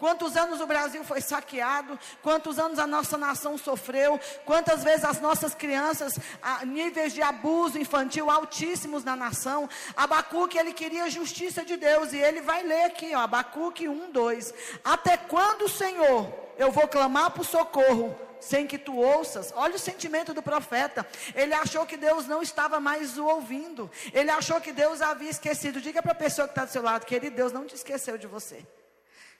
Quantos 0.00 0.34
anos 0.34 0.62
o 0.62 0.66
Brasil 0.66 1.04
foi 1.04 1.20
saqueado? 1.20 1.98
Quantos 2.22 2.58
anos 2.58 2.78
a 2.78 2.86
nossa 2.86 3.18
nação 3.18 3.58
sofreu? 3.58 4.18
Quantas 4.46 4.82
vezes 4.82 5.04
as 5.04 5.20
nossas 5.20 5.54
crianças, 5.54 6.18
a 6.40 6.64
níveis 6.64 7.12
de 7.12 7.20
abuso 7.20 7.78
infantil 7.78 8.30
altíssimos 8.30 9.04
na 9.04 9.14
nação? 9.14 9.68
Abacuque, 9.94 10.58
ele 10.58 10.72
queria 10.72 11.10
justiça 11.10 11.62
de 11.62 11.76
Deus. 11.76 12.14
E 12.14 12.16
ele 12.16 12.40
vai 12.40 12.62
ler 12.62 12.84
aqui, 12.84 13.14
ó, 13.14 13.20
Abacuque 13.20 13.86
1, 13.86 14.10
2. 14.10 14.54
Até 14.82 15.18
quando, 15.18 15.68
Senhor, 15.68 16.32
eu 16.56 16.72
vou 16.72 16.88
clamar 16.88 17.30
por 17.32 17.44
socorro? 17.44 18.16
sem 18.40 18.66
que 18.66 18.78
tu 18.78 18.96
ouças. 18.96 19.52
Olha 19.54 19.76
o 19.76 19.78
sentimento 19.78 20.32
do 20.32 20.42
profeta. 20.42 21.06
Ele 21.34 21.52
achou 21.52 21.84
que 21.84 21.98
Deus 21.98 22.26
não 22.26 22.40
estava 22.40 22.80
mais 22.80 23.18
o 23.18 23.26
ouvindo. 23.26 23.90
Ele 24.14 24.30
achou 24.30 24.58
que 24.62 24.72
Deus 24.72 25.02
havia 25.02 25.28
esquecido. 25.28 25.78
Diga 25.78 26.02
para 26.02 26.12
a 26.12 26.14
pessoa 26.14 26.48
que 26.48 26.52
está 26.52 26.64
do 26.64 26.70
seu 26.70 26.82
lado, 26.82 27.04
querido, 27.04 27.36
Deus 27.36 27.52
não 27.52 27.66
te 27.66 27.74
esqueceu 27.74 28.16
de 28.16 28.26
você. 28.26 28.66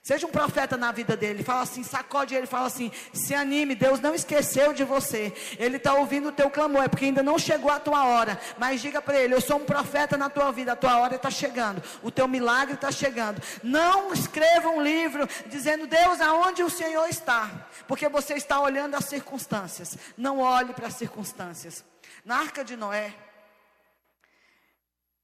Seja 0.03 0.25
um 0.25 0.31
profeta 0.31 0.75
na 0.77 0.91
vida 0.91 1.15
dele. 1.15 1.43
Fala 1.43 1.61
assim, 1.61 1.83
sacode 1.83 2.33
ele, 2.33 2.47
fala 2.47 2.65
assim: 2.65 2.91
se 3.13 3.35
anime, 3.35 3.75
Deus 3.75 3.99
não 3.99 4.15
esqueceu 4.15 4.73
de 4.73 4.83
você. 4.83 5.31
Ele 5.59 5.77
está 5.77 5.93
ouvindo 5.93 6.29
o 6.29 6.31
teu 6.31 6.49
clamor, 6.49 6.83
é 6.83 6.87
porque 6.87 7.05
ainda 7.05 7.21
não 7.21 7.37
chegou 7.37 7.69
a 7.69 7.79
tua 7.79 8.05
hora. 8.05 8.39
Mas 8.57 8.81
diga 8.81 8.99
para 8.99 9.19
ele: 9.19 9.35
eu 9.35 9.41
sou 9.41 9.57
um 9.57 9.65
profeta 9.65 10.17
na 10.17 10.27
tua 10.27 10.51
vida, 10.51 10.71
a 10.71 10.75
tua 10.75 10.97
hora 10.97 11.17
está 11.17 11.29
chegando, 11.29 11.83
o 12.01 12.09
teu 12.09 12.27
milagre 12.27 12.73
está 12.73 12.91
chegando. 12.91 13.39
Não 13.61 14.11
escreva 14.11 14.69
um 14.69 14.81
livro 14.81 15.29
dizendo, 15.45 15.85
Deus, 15.85 16.19
aonde 16.19 16.63
o 16.63 16.69
Senhor 16.69 17.07
está, 17.07 17.69
porque 17.87 18.09
você 18.09 18.33
está 18.33 18.59
olhando 18.59 18.95
as 18.95 19.05
circunstâncias. 19.05 19.95
Não 20.17 20.39
olhe 20.39 20.73
para 20.73 20.87
as 20.87 20.95
circunstâncias. 20.95 21.85
Na 22.25 22.37
arca 22.37 22.63
de 22.63 22.75
Noé, 22.75 23.13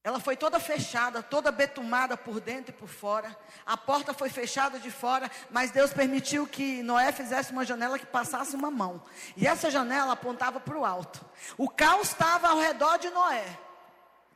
ela 0.07 0.21
foi 0.21 0.37
toda 0.37 0.57
fechada, 0.57 1.21
toda 1.21 1.51
betumada 1.51 2.15
por 2.15 2.39
dentro 2.39 2.73
e 2.73 2.73
por 2.73 2.87
fora. 2.87 3.37
A 3.65 3.75
porta 3.75 4.13
foi 4.13 4.29
fechada 4.29 4.79
de 4.79 4.89
fora, 4.89 5.29
mas 5.51 5.69
Deus 5.69 5.91
permitiu 5.91 6.47
que 6.47 6.81
Noé 6.81 7.11
fizesse 7.11 7.51
uma 7.51 7.65
janela 7.65 7.99
que 7.99 8.05
passasse 8.05 8.55
uma 8.55 8.71
mão. 8.71 9.03
E 9.35 9.45
essa 9.45 9.69
janela 9.69 10.13
apontava 10.13 10.61
para 10.61 10.77
o 10.77 10.85
alto. 10.85 11.25
O 11.57 11.67
caos 11.67 12.07
estava 12.07 12.47
ao 12.47 12.57
redor 12.57 12.97
de 12.97 13.09
Noé. 13.09 13.59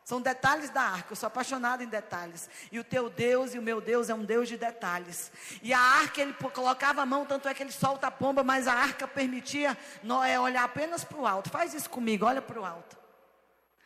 São 0.04 0.20
detalhes 0.20 0.70
da 0.70 0.82
arca. 0.82 1.14
Eu 1.14 1.16
sou 1.16 1.28
apaixonado 1.28 1.82
em 1.82 1.88
detalhes. 1.88 2.50
E 2.70 2.78
o 2.78 2.84
teu 2.84 3.10
Deus 3.10 3.56
e 3.56 3.58
o 3.58 3.62
meu 3.62 3.80
Deus 3.80 4.10
é 4.10 4.14
um 4.14 4.26
Deus 4.26 4.50
de 4.50 4.58
detalhes. 4.58 5.32
E 5.64 5.72
a 5.72 5.80
arca 5.80 6.22
ele 6.22 6.34
colocava 6.54 7.02
a 7.02 7.06
mão, 7.06 7.26
tanto 7.26 7.48
é 7.48 7.54
que 7.54 7.64
ele 7.64 7.72
solta 7.72 8.08
a 8.08 8.12
pomba, 8.12 8.44
mas 8.44 8.68
a 8.68 8.74
arca 8.74 9.08
permitia 9.08 9.78
Noé 10.04 10.38
olhar 10.38 10.66
apenas 10.66 11.06
para 11.06 11.18
o 11.18 11.26
alto. 11.26 11.50
Faz 11.50 11.74
isso 11.74 11.90
comigo, 11.90 12.26
olha 12.26 12.42
para 12.42 12.60
o 12.60 12.66
alto. 12.66 13.01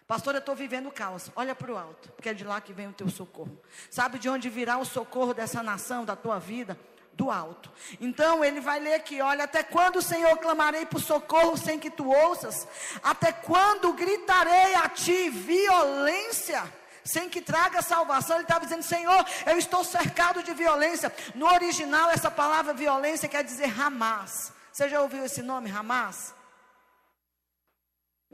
Pastor, 0.07 0.35
eu 0.35 0.39
estou 0.39 0.55
vivendo 0.55 0.91
caos. 0.91 1.31
Olha 1.35 1.55
para 1.55 1.71
o 1.71 1.77
alto, 1.77 2.11
porque 2.11 2.29
é 2.29 2.33
de 2.33 2.43
lá 2.43 2.61
que 2.61 2.73
vem 2.73 2.87
o 2.87 2.93
teu 2.93 3.09
socorro. 3.09 3.59
Sabe 3.89 4.19
de 4.19 4.29
onde 4.29 4.49
virá 4.49 4.77
o 4.77 4.85
socorro 4.85 5.33
dessa 5.33 5.63
nação, 5.63 6.05
da 6.05 6.15
tua 6.15 6.39
vida? 6.39 6.77
do 7.15 7.31
alto. 7.31 7.71
Então 8.01 8.43
ele 8.43 8.59
vai 8.59 8.77
ler 8.79 8.95
aqui: 8.95 9.21
olha, 9.21 9.45
até 9.45 9.63
quando, 9.63 10.01
Senhor, 10.01 10.37
clamarei 10.37 10.85
por 10.85 10.99
socorro 10.99 11.55
sem 11.55 11.79
que 11.79 11.89
tu 11.89 12.09
ouças? 12.09 12.67
Até 13.01 13.31
quando 13.31 13.93
gritarei 13.93 14.75
a 14.75 14.89
ti 14.89 15.29
violência? 15.29 16.61
Sem 17.05 17.29
que 17.29 17.39
traga 17.39 17.81
salvação, 17.81 18.35
ele 18.35 18.43
estava 18.43 18.65
dizendo: 18.65 18.83
Senhor, 18.83 19.25
eu 19.45 19.57
estou 19.57 19.83
cercado 19.83 20.43
de 20.43 20.53
violência. 20.53 21.13
No 21.33 21.45
original, 21.47 22.09
essa 22.09 22.29
palavra 22.29 22.73
violência 22.73 23.29
quer 23.29 23.43
dizer 23.43 23.73
Hamas. 23.79 24.51
Você 24.71 24.89
já 24.89 25.01
ouviu 25.01 25.23
esse 25.23 25.41
nome, 25.41 25.71
Hamas? 25.71 26.33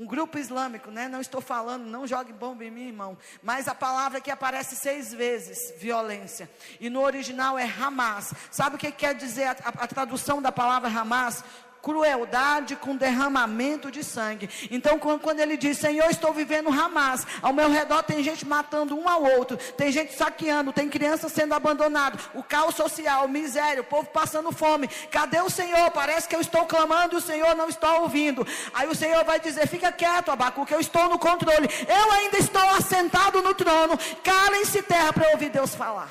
Um 0.01 0.07
grupo 0.07 0.39
islâmico, 0.39 0.89
né? 0.89 1.07
Não 1.07 1.21
estou 1.21 1.39
falando, 1.39 1.85
não 1.85 2.07
jogue 2.07 2.33
bomba 2.33 2.65
em 2.65 2.71
mim, 2.71 2.87
irmão. 2.87 3.15
Mas 3.43 3.67
a 3.67 3.75
palavra 3.75 4.19
que 4.19 4.31
aparece 4.31 4.75
seis 4.75 5.13
vezes, 5.13 5.75
violência. 5.77 6.49
E 6.79 6.89
no 6.89 7.01
original 7.01 7.55
é 7.55 7.65
Hamas. 7.65 8.33
Sabe 8.49 8.77
o 8.77 8.79
que 8.79 8.91
quer 8.91 9.13
dizer 9.13 9.43
a, 9.43 9.51
a, 9.51 9.83
a 9.83 9.87
tradução 9.87 10.41
da 10.41 10.51
palavra 10.51 10.89
Hamas? 10.89 11.43
Crueldade 11.81 12.75
com 12.75 12.95
derramamento 12.95 13.89
de 13.91 14.03
sangue. 14.03 14.49
Então, 14.69 14.99
quando 14.99 15.39
ele 15.39 15.57
diz, 15.57 15.77
Senhor, 15.77 16.09
estou 16.09 16.33
vivendo 16.33 16.69
Hamas, 16.69 17.25
ao 17.41 17.51
meu 17.51 17.69
redor 17.69 18.03
tem 18.03 18.23
gente 18.23 18.45
matando 18.45 18.95
um 18.95 19.09
ao 19.09 19.23
outro, 19.23 19.57
tem 19.75 19.91
gente 19.91 20.13
saqueando, 20.13 20.71
tem 20.71 20.89
crianças 20.89 21.31
sendo 21.31 21.53
abandonadas, 21.53 22.21
o 22.33 22.43
caos 22.43 22.75
social, 22.75 23.27
miséria, 23.27 23.81
o 23.81 23.85
povo 23.85 24.07
passando 24.09 24.51
fome. 24.51 24.87
Cadê 25.09 25.41
o 25.41 25.49
Senhor? 25.49 25.89
Parece 25.91 26.27
que 26.27 26.35
eu 26.35 26.41
estou 26.41 26.65
clamando 26.65 27.15
e 27.15 27.17
o 27.17 27.21
Senhor 27.21 27.55
não 27.55 27.67
está 27.67 27.97
ouvindo. 27.99 28.45
Aí 28.73 28.87
o 28.87 28.95
Senhor 28.95 29.23
vai 29.23 29.39
dizer: 29.39 29.67
Fica 29.67 29.91
quieto, 29.91 30.31
Abacu, 30.31 30.65
que 30.65 30.73
eu 30.73 30.79
estou 30.79 31.09
no 31.09 31.17
controle. 31.17 31.67
Eu 31.87 32.11
ainda 32.11 32.37
estou 32.37 32.69
assentado 32.71 33.41
no 33.41 33.53
trono. 33.53 33.97
Calem-se 34.23 34.83
terra 34.83 35.13
para 35.13 35.31
ouvir 35.31 35.49
Deus 35.49 35.73
falar. 35.75 36.09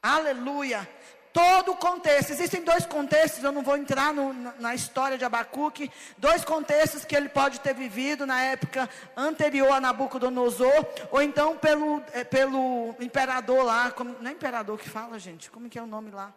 Aleluia 0.00 0.88
todo 1.32 1.72
o 1.72 1.76
contexto. 1.76 2.30
Existem 2.30 2.62
dois 2.62 2.86
contextos, 2.86 3.42
eu 3.42 3.52
não 3.52 3.62
vou 3.62 3.76
entrar 3.76 4.12
no, 4.12 4.32
na 4.58 4.74
história 4.74 5.18
de 5.18 5.24
Abacuque, 5.24 5.90
dois 6.16 6.44
contextos 6.44 7.04
que 7.04 7.16
ele 7.16 7.28
pode 7.28 7.60
ter 7.60 7.74
vivido 7.74 8.26
na 8.26 8.42
época 8.42 8.88
anterior 9.16 9.72
a 9.72 9.80
Nabucodonosor, 9.80 10.86
ou 11.10 11.22
então 11.22 11.56
pelo, 11.56 12.02
é, 12.12 12.24
pelo 12.24 12.94
imperador 13.00 13.64
lá, 13.64 13.90
como, 13.90 14.16
não 14.20 14.30
é 14.30 14.34
imperador 14.34 14.78
que 14.78 14.88
fala, 14.88 15.18
gente, 15.18 15.50
como 15.50 15.68
que 15.68 15.78
é 15.78 15.82
o 15.82 15.86
nome 15.86 16.10
lá? 16.10 16.32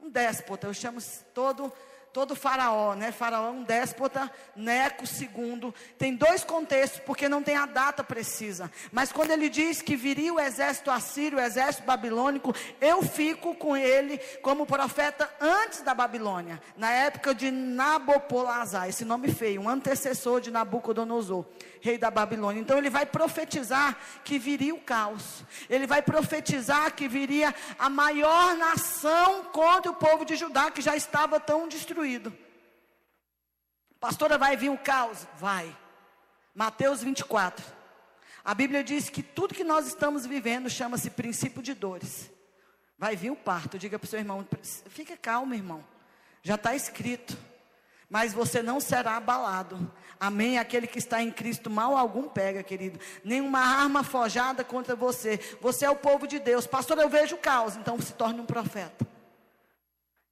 Um 0.00 0.08
déspota, 0.08 0.66
eu 0.66 0.74
chamo 0.74 1.00
todo 1.34 1.72
todo 2.12 2.34
faraó, 2.34 2.94
né? 2.94 3.12
Faraó 3.12 3.48
é 3.48 3.50
um 3.50 3.62
déspota, 3.62 4.30
Neco 4.56 5.04
II. 5.04 5.72
Tem 5.98 6.14
dois 6.14 6.42
contextos, 6.42 7.00
porque 7.04 7.28
não 7.28 7.42
tem 7.42 7.56
a 7.56 7.66
data 7.66 8.02
precisa. 8.02 8.70
Mas 8.90 9.12
quando 9.12 9.30
ele 9.30 9.48
diz 9.48 9.82
que 9.82 9.96
viria 9.96 10.32
o 10.32 10.40
exército 10.40 10.90
assírio, 10.90 11.38
o 11.38 11.40
exército 11.40 11.84
babilônico, 11.84 12.54
eu 12.80 13.02
fico 13.02 13.54
com 13.54 13.76
ele 13.76 14.18
como 14.42 14.66
profeta 14.66 15.30
antes 15.40 15.82
da 15.82 15.94
Babilônia, 15.94 16.60
na 16.76 16.90
época 16.90 17.34
de 17.34 17.50
Nabopolazar, 17.50 18.88
esse 18.88 19.04
nome 19.04 19.32
feio, 19.32 19.62
um 19.62 19.68
antecessor 19.68 20.40
de 20.40 20.50
Nabucodonosor 20.50 21.44
rei 21.80 21.98
da 21.98 22.10
Babilônia. 22.10 22.60
Então 22.60 22.78
ele 22.78 22.90
vai 22.90 23.06
profetizar 23.06 23.96
que 24.24 24.38
viria 24.38 24.74
o 24.74 24.80
caos. 24.80 25.44
Ele 25.70 25.86
vai 25.86 26.02
profetizar 26.02 26.92
que 26.94 27.06
viria 27.06 27.54
a 27.78 27.88
maior 27.88 28.56
nação 28.56 29.44
contra 29.52 29.90
o 29.90 29.94
povo 29.94 30.24
de 30.24 30.34
Judá 30.36 30.70
que 30.70 30.82
já 30.82 30.96
estava 30.96 31.38
tão 31.38 31.68
destruído. 31.68 31.97
Pastora, 34.00 34.38
vai 34.38 34.56
vir 34.56 34.70
o 34.70 34.78
caos? 34.78 35.26
Vai. 35.36 35.76
Mateus 36.54 37.02
24. 37.02 37.64
A 38.44 38.54
Bíblia 38.54 38.82
diz 38.82 39.10
que 39.10 39.22
tudo 39.22 39.54
que 39.54 39.64
nós 39.64 39.86
estamos 39.86 40.24
vivendo 40.24 40.70
chama-se 40.70 41.10
princípio 41.10 41.62
de 41.62 41.74
dores. 41.74 42.30
Vai 42.98 43.16
vir 43.16 43.30
o 43.30 43.36
parto. 43.36 43.78
Diga 43.78 43.98
para 43.98 44.06
o 44.06 44.08
seu 44.08 44.18
irmão: 44.18 44.46
fica 44.86 45.16
calmo, 45.16 45.54
irmão. 45.54 45.84
Já 46.42 46.54
está 46.54 46.74
escrito 46.74 47.36
mas 48.10 48.32
você 48.32 48.62
não 48.62 48.80
será 48.80 49.16
abalado. 49.16 49.92
Amém? 50.18 50.58
Aquele 50.58 50.86
que 50.86 50.98
está 50.98 51.22
em 51.22 51.30
Cristo, 51.30 51.68
mal 51.68 51.96
algum 51.96 52.28
pega, 52.28 52.62
querido. 52.62 52.98
Nenhuma 53.22 53.60
arma 53.60 54.02
forjada 54.02 54.64
contra 54.64 54.96
você. 54.96 55.38
Você 55.60 55.84
é 55.84 55.90
o 55.90 55.96
povo 55.96 56.26
de 56.26 56.38
Deus. 56.38 56.66
Pastor, 56.66 56.98
eu 56.98 57.08
vejo 57.08 57.36
caos, 57.36 57.76
então 57.76 58.00
se 58.00 58.14
torne 58.14 58.40
um 58.40 58.46
profeta. 58.46 59.06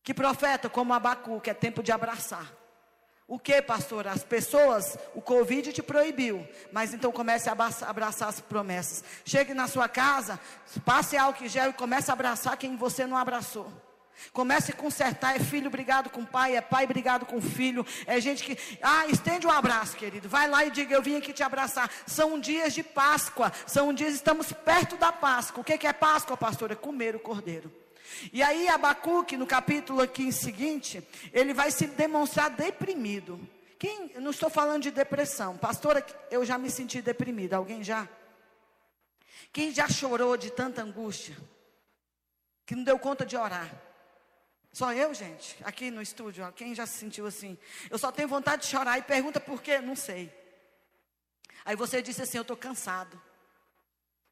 Que 0.07 0.15
profeta? 0.15 0.71
Como 0.71 0.95
Abacu, 0.95 1.41
que 1.41 1.51
é 1.51 1.53
tempo 1.53 1.83
de 1.83 1.91
abraçar. 1.91 2.47
O 3.27 3.41
que, 3.41 3.61
pastor? 3.61 4.07
As 4.07 4.23
pessoas, 4.23 4.97
o 5.17 5.21
Covid 5.21 5.73
te 5.73 5.83
proibiu, 5.83 6.47
mas 6.71 6.95
então 6.95 7.11
comece 7.11 7.49
a 7.49 7.57
abraçar 7.89 8.29
as 8.29 8.39
promessas. 8.39 9.03
Chegue 9.25 9.53
na 9.53 9.67
sua 9.67 9.89
casa, 9.89 10.39
passe 10.85 11.17
álcool 11.17 11.49
gel 11.49 11.71
e 11.71 11.73
comece 11.73 12.09
a 12.09 12.15
abraçar 12.15 12.57
quem 12.57 12.77
você 12.77 13.05
não 13.05 13.17
abraçou. 13.17 13.67
Comece 14.33 14.71
a 14.71 14.77
consertar, 14.77 15.35
é 15.35 15.41
filho 15.41 15.71
brigado 15.71 16.09
com 16.09 16.25
pai, 16.25 16.55
é 16.55 16.61
pai 16.61 16.87
brigado 16.87 17.27
com 17.27 17.43
filho, 17.43 17.85
é 18.07 18.21
gente 18.21 18.45
que, 18.45 18.57
ah, 18.81 19.09
estende 19.09 19.45
um 19.45 19.51
abraço, 19.51 19.97
querido, 19.97 20.29
vai 20.29 20.49
lá 20.49 20.65
e 20.65 20.71
diga, 20.71 20.95
eu 20.95 21.03
vim 21.03 21.17
aqui 21.17 21.33
te 21.33 21.43
abraçar, 21.43 21.91
são 22.07 22.39
dias 22.39 22.73
de 22.73 22.85
Páscoa, 22.85 23.53
são 23.67 23.93
dias, 23.93 24.15
estamos 24.15 24.53
perto 24.53 24.97
da 24.97 25.13
Páscoa, 25.13 25.63
o 25.63 25.65
que 25.65 25.85
é 25.85 25.93
Páscoa, 25.93 26.37
pastor? 26.37 26.71
É 26.71 26.77
comer 26.77 27.17
o 27.17 27.21
cordeiro, 27.21 27.71
e 28.33 28.43
aí 28.43 28.69
Abacuque, 28.69 29.37
no 29.37 29.47
capítulo 29.47 30.01
aqui 30.01 30.33
seguinte, 30.33 31.07
ele 31.33 31.53
vai 31.53 31.71
se 31.71 31.87
demonstrar 31.87 32.51
deprimido, 32.51 33.41
quem, 33.79 34.13
não 34.21 34.31
estou 34.31 34.49
falando 34.49 34.83
de 34.83 34.91
depressão, 34.91 35.57
pastora, 35.57 36.05
eu 36.31 36.45
já 36.45 36.57
me 36.57 36.71
senti 36.71 37.03
deprimida, 37.03 37.57
alguém 37.57 37.85
já? 37.85 38.09
Quem 39.53 39.73
já 39.73 39.89
chorou 39.89 40.37
de 40.37 40.51
tanta 40.51 40.83
angústia, 40.83 41.37
que 42.65 42.75
não 42.75 42.85
deu 42.85 42.99
conta 42.99 43.25
de 43.25 43.37
orar, 43.37 43.71
só 44.77 44.93
eu, 44.93 45.15
gente, 45.15 45.57
aqui 45.65 45.91
no 45.91 46.03
estúdio, 46.03 46.45
ó, 46.45 46.53
quem 46.53 46.75
já 46.75 46.85
se 46.85 46.99
sentiu 46.99 47.27
assim? 47.27 47.57
Eu 47.89 47.97
só 47.97 48.13
tenho 48.13 48.29
vontade 48.29 48.63
de 48.63 48.69
chorar 48.69 48.99
e 48.99 49.03
pergunta 49.03 49.41
por 49.41 49.63
quê? 49.63 49.79
Não 49.79 49.97
sei. 49.97 50.31
Aí 51.65 51.75
você 51.75 52.03
disse 52.03 52.21
assim: 52.21 52.37
Eu 52.37 52.43
estou 52.43 52.57
cansado, 52.59 53.19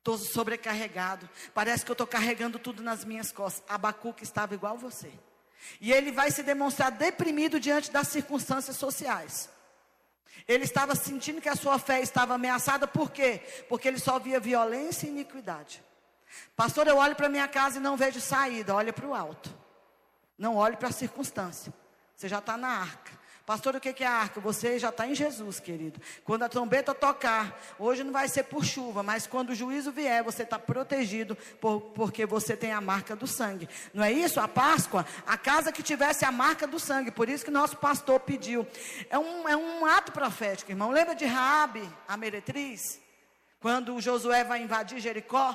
estou 0.04 0.18
sobrecarregado, 0.18 1.28
parece 1.54 1.82
que 1.82 1.90
eu 1.90 1.94
estou 1.94 2.06
carregando 2.06 2.58
tudo 2.58 2.82
nas 2.82 3.06
minhas 3.06 3.32
costas. 3.32 3.64
Abacuque 3.66 4.22
estava 4.22 4.52
igual 4.52 4.76
você. 4.76 5.10
E 5.80 5.90
ele 5.90 6.12
vai 6.12 6.30
se 6.30 6.42
demonstrar 6.42 6.92
deprimido 6.92 7.58
diante 7.58 7.90
das 7.90 8.08
circunstâncias 8.08 8.76
sociais. 8.76 9.48
Ele 10.46 10.64
estava 10.64 10.94
sentindo 10.94 11.40
que 11.40 11.48
a 11.48 11.56
sua 11.56 11.78
fé 11.78 12.02
estava 12.02 12.34
ameaçada, 12.34 12.86
por 12.86 13.10
quê? 13.10 13.40
Porque 13.66 13.88
ele 13.88 13.98
só 13.98 14.18
via 14.18 14.38
violência 14.38 15.06
e 15.06 15.10
iniquidade. 15.10 15.82
Pastor, 16.54 16.86
eu 16.86 16.98
olho 16.98 17.16
para 17.16 17.30
minha 17.30 17.48
casa 17.48 17.78
e 17.78 17.80
não 17.80 17.96
vejo 17.96 18.20
saída, 18.20 18.74
olha 18.74 18.92
para 18.92 19.06
o 19.06 19.14
alto. 19.14 19.54
Não 20.36 20.56
olhe 20.56 20.76
para 20.76 20.88
a 20.88 20.92
circunstância. 20.92 21.72
Você 22.14 22.28
já 22.28 22.40
está 22.40 22.58
na 22.58 22.68
arca. 22.68 23.12
Pastor, 23.46 23.76
o 23.76 23.80
que 23.80 24.02
é 24.02 24.06
arca? 24.06 24.40
Você 24.40 24.78
já 24.78 24.88
está 24.88 25.06
em 25.06 25.14
Jesus, 25.14 25.60
querido. 25.60 26.00
Quando 26.24 26.44
a 26.44 26.48
trombeta 26.48 26.94
tocar, 26.94 27.60
hoje 27.78 28.02
não 28.02 28.10
vai 28.10 28.26
ser 28.26 28.44
por 28.44 28.64
chuva, 28.64 29.02
mas 29.02 29.26
quando 29.26 29.50
o 29.50 29.54
juízo 29.54 29.92
vier, 29.92 30.22
você 30.22 30.44
está 30.44 30.58
protegido, 30.58 31.36
por, 31.60 31.80
porque 31.94 32.24
você 32.24 32.56
tem 32.56 32.72
a 32.72 32.80
marca 32.80 33.14
do 33.14 33.26
sangue. 33.26 33.68
Não 33.92 34.02
é 34.02 34.10
isso? 34.10 34.40
A 34.40 34.48
Páscoa, 34.48 35.04
a 35.26 35.36
casa 35.36 35.70
que 35.70 35.82
tivesse 35.82 36.24
a 36.24 36.32
marca 36.32 36.66
do 36.66 36.80
sangue. 36.80 37.10
Por 37.10 37.28
isso 37.28 37.44
que 37.44 37.50
nosso 37.50 37.76
pastor 37.76 38.18
pediu. 38.20 38.66
É 39.10 39.18
um, 39.18 39.46
é 39.46 39.54
um 39.54 39.84
ato 39.84 40.10
profético, 40.10 40.72
irmão. 40.72 40.90
Lembra 40.90 41.14
de 41.14 41.26
Raabe, 41.26 41.86
a 42.08 42.16
meretriz? 42.16 42.98
Quando 43.60 44.00
Josué 44.00 44.42
vai 44.42 44.62
invadir 44.62 45.00
Jericó, 45.00 45.54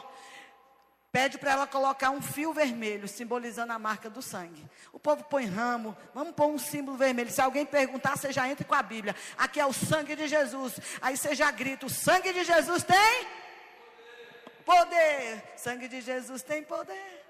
Pede 1.11 1.39
para 1.39 1.53
ela 1.53 1.65
colocar 1.65 2.11
um 2.11 2.21
fio 2.21 2.53
vermelho, 2.53 3.07
simbolizando 3.07 3.73
a 3.73 3.79
marca 3.79 4.11
do 4.11 4.21
sangue. 4.21 4.63
O 4.93 4.99
povo 4.99 5.23
põe 5.23 5.45
ramo, 5.45 5.97
vamos 6.13 6.35
pôr 6.35 6.47
um 6.47 6.59
símbolo 6.59 6.97
vermelho. 6.97 7.31
Se 7.31 7.41
alguém 7.41 7.65
perguntar, 7.65 8.15
você 8.15 8.31
já 8.31 8.47
entra 8.47 8.63
com 8.63 8.75
a 8.75 8.83
Bíblia. 8.83 9.15
Aqui 9.35 9.59
é 9.59 9.65
o 9.65 9.73
sangue 9.73 10.15
de 10.15 10.27
Jesus. 10.27 10.79
Aí 11.01 11.17
você 11.17 11.33
já 11.33 11.49
grita: 11.49 11.87
o 11.87 11.89
sangue 11.89 12.31
de 12.31 12.43
Jesus 12.43 12.83
tem 12.83 13.27
poder. 14.63 15.43
Sangue 15.57 15.87
de 15.87 15.99
Jesus 15.99 16.43
tem 16.43 16.61
poder. 16.61 17.25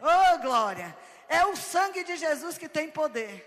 Oh, 0.00 0.38
glória! 0.38 0.96
É 1.28 1.44
o 1.44 1.54
sangue 1.54 2.02
de 2.02 2.16
Jesus 2.16 2.58
que 2.58 2.68
tem 2.68 2.90
poder. 2.90 3.46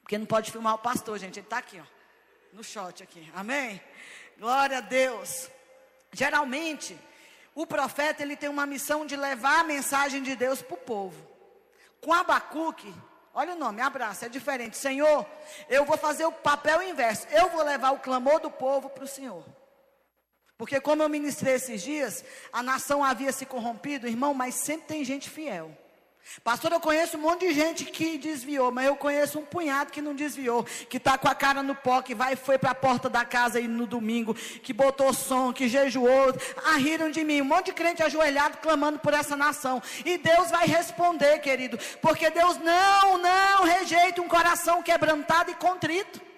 Porque 0.00 0.16
não 0.16 0.26
pode 0.26 0.52
filmar 0.52 0.74
o 0.74 0.78
pastor, 0.78 1.18
gente. 1.18 1.40
Ele 1.40 1.46
está 1.46 1.58
aqui, 1.58 1.80
ó, 1.80 1.84
no 2.52 2.62
shot 2.62 3.02
aqui. 3.02 3.28
Amém? 3.34 3.80
Glória 4.38 4.78
a 4.78 4.80
Deus. 4.80 5.50
Geralmente 6.12 6.96
o 7.54 7.66
profeta 7.66 8.22
ele 8.22 8.36
tem 8.36 8.48
uma 8.48 8.66
missão 8.66 9.04
de 9.04 9.16
levar 9.16 9.60
a 9.60 9.64
mensagem 9.64 10.22
de 10.22 10.36
Deus 10.36 10.62
para 10.62 10.74
o 10.74 10.78
povo. 10.78 11.28
Com 12.00 12.12
Abacuque, 12.12 12.94
olha 13.34 13.54
o 13.54 13.58
nome, 13.58 13.82
abraço, 13.82 14.24
é 14.24 14.28
diferente. 14.28 14.76
Senhor, 14.76 15.26
eu 15.68 15.84
vou 15.84 15.98
fazer 15.98 16.24
o 16.24 16.32
papel 16.32 16.82
inverso. 16.82 17.26
Eu 17.30 17.50
vou 17.50 17.62
levar 17.62 17.90
o 17.90 17.98
clamor 17.98 18.40
do 18.40 18.50
povo 18.50 18.88
para 18.88 19.04
o 19.04 19.08
Senhor. 19.08 19.44
Porque 20.56 20.80
como 20.80 21.02
eu 21.02 21.08
ministrei 21.08 21.54
esses 21.54 21.82
dias, 21.82 22.24
a 22.52 22.62
nação 22.62 23.02
havia 23.02 23.32
se 23.32 23.46
corrompido, 23.46 24.06
irmão, 24.06 24.34
mas 24.34 24.54
sempre 24.54 24.88
tem 24.88 25.04
gente 25.04 25.28
fiel. 25.28 25.76
Pastor, 26.44 26.70
eu 26.70 26.80
conheço 26.80 27.16
um 27.16 27.20
monte 27.20 27.46
de 27.46 27.52
gente 27.52 27.84
que 27.84 28.16
desviou, 28.16 28.70
mas 28.70 28.86
eu 28.86 28.96
conheço 28.96 29.38
um 29.38 29.44
punhado 29.44 29.90
que 29.90 30.00
não 30.00 30.14
desviou, 30.14 30.64
que 30.88 30.96
está 30.96 31.18
com 31.18 31.28
a 31.28 31.34
cara 31.34 31.62
no 31.62 31.74
pó, 31.74 32.00
que 32.00 32.14
vai 32.14 32.36
foi 32.36 32.56
para 32.56 32.70
a 32.70 32.74
porta 32.74 33.10
da 33.10 33.24
casa 33.24 33.58
aí 33.58 33.66
no 33.66 33.86
domingo, 33.86 34.34
que 34.34 34.72
botou 34.72 35.12
som, 35.12 35.52
que 35.52 35.68
jejuou. 35.68 36.34
Ah, 36.64 36.76
riram 36.76 37.10
de 37.10 37.24
mim. 37.24 37.40
Um 37.40 37.46
monte 37.46 37.66
de 37.66 37.72
crente 37.72 38.02
ajoelhado 38.02 38.58
clamando 38.58 38.98
por 39.00 39.12
essa 39.12 39.36
nação. 39.36 39.82
E 40.04 40.18
Deus 40.18 40.50
vai 40.50 40.66
responder, 40.66 41.40
querido, 41.40 41.78
porque 42.00 42.30
Deus 42.30 42.58
não, 42.58 43.18
não 43.18 43.64
rejeita 43.64 44.22
um 44.22 44.28
coração 44.28 44.82
quebrantado 44.82 45.50
e 45.50 45.54
contrito. 45.54 46.29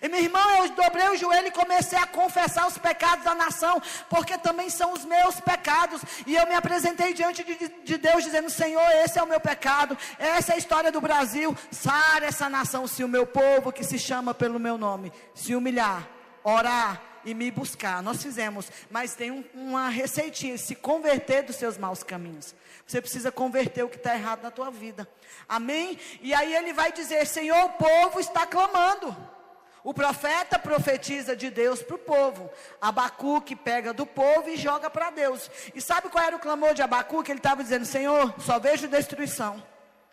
E 0.00 0.08
meu 0.08 0.20
irmão, 0.20 0.50
eu 0.56 0.70
dobrei 0.70 1.08
o 1.08 1.16
joelho 1.16 1.48
e 1.48 1.52
comecei 1.52 1.98
a 1.98 2.06
confessar 2.06 2.66
os 2.66 2.76
pecados 2.76 3.24
da 3.24 3.34
nação, 3.34 3.80
porque 4.08 4.36
também 4.38 4.68
são 4.68 4.92
os 4.92 5.04
meus 5.04 5.40
pecados. 5.40 6.02
E 6.26 6.36
eu 6.36 6.46
me 6.46 6.54
apresentei 6.54 7.14
diante 7.14 7.42
de, 7.42 7.56
de 7.82 7.96
Deus, 7.96 8.22
dizendo: 8.22 8.50
Senhor, 8.50 8.88
esse 9.02 9.18
é 9.18 9.22
o 9.22 9.26
meu 9.26 9.40
pecado, 9.40 9.96
essa 10.18 10.52
é 10.52 10.54
a 10.56 10.58
história 10.58 10.92
do 10.92 11.00
Brasil. 11.00 11.56
Sara 11.70 12.26
essa 12.26 12.48
nação, 12.48 12.86
se 12.86 13.02
o 13.02 13.08
meu 13.08 13.26
povo, 13.26 13.72
que 13.72 13.82
se 13.82 13.98
chama 13.98 14.34
pelo 14.34 14.60
meu 14.60 14.76
nome, 14.76 15.12
se 15.34 15.54
humilhar, 15.54 16.06
orar 16.44 17.02
e 17.24 17.34
me 17.34 17.50
buscar. 17.50 18.02
Nós 18.02 18.22
fizemos, 18.22 18.70
mas 18.90 19.14
tem 19.14 19.30
um, 19.30 19.44
uma 19.54 19.88
receitinha: 19.88 20.58
se 20.58 20.74
converter 20.74 21.42
dos 21.42 21.56
seus 21.56 21.78
maus 21.78 22.02
caminhos. 22.02 22.54
Você 22.86 23.00
precisa 23.00 23.32
converter 23.32 23.82
o 23.82 23.88
que 23.88 23.96
está 23.96 24.14
errado 24.14 24.42
na 24.42 24.50
tua 24.50 24.70
vida. 24.70 25.08
Amém? 25.48 25.98
E 26.20 26.34
aí 26.34 26.54
ele 26.54 26.72
vai 26.72 26.92
dizer: 26.92 27.26
Senhor, 27.26 27.64
o 27.64 27.70
povo 27.70 28.20
está 28.20 28.46
clamando. 28.46 29.39
O 29.82 29.94
profeta 29.94 30.58
profetiza 30.58 31.34
de 31.34 31.50
Deus 31.50 31.82
para 31.82 31.96
o 31.96 31.98
povo. 31.98 32.50
Abacuque 32.80 33.56
pega 33.56 33.92
do 33.92 34.04
povo 34.04 34.48
e 34.48 34.56
joga 34.56 34.90
para 34.90 35.10
Deus. 35.10 35.50
E 35.74 35.80
sabe 35.80 36.08
qual 36.08 36.24
era 36.24 36.36
o 36.36 36.40
clamor 36.40 36.74
de 36.74 36.82
Abacuque? 36.82 37.30
Ele 37.30 37.38
estava 37.38 37.62
dizendo: 37.62 37.86
Senhor, 37.86 38.34
só 38.40 38.58
vejo 38.58 38.88
destruição. 38.88 39.62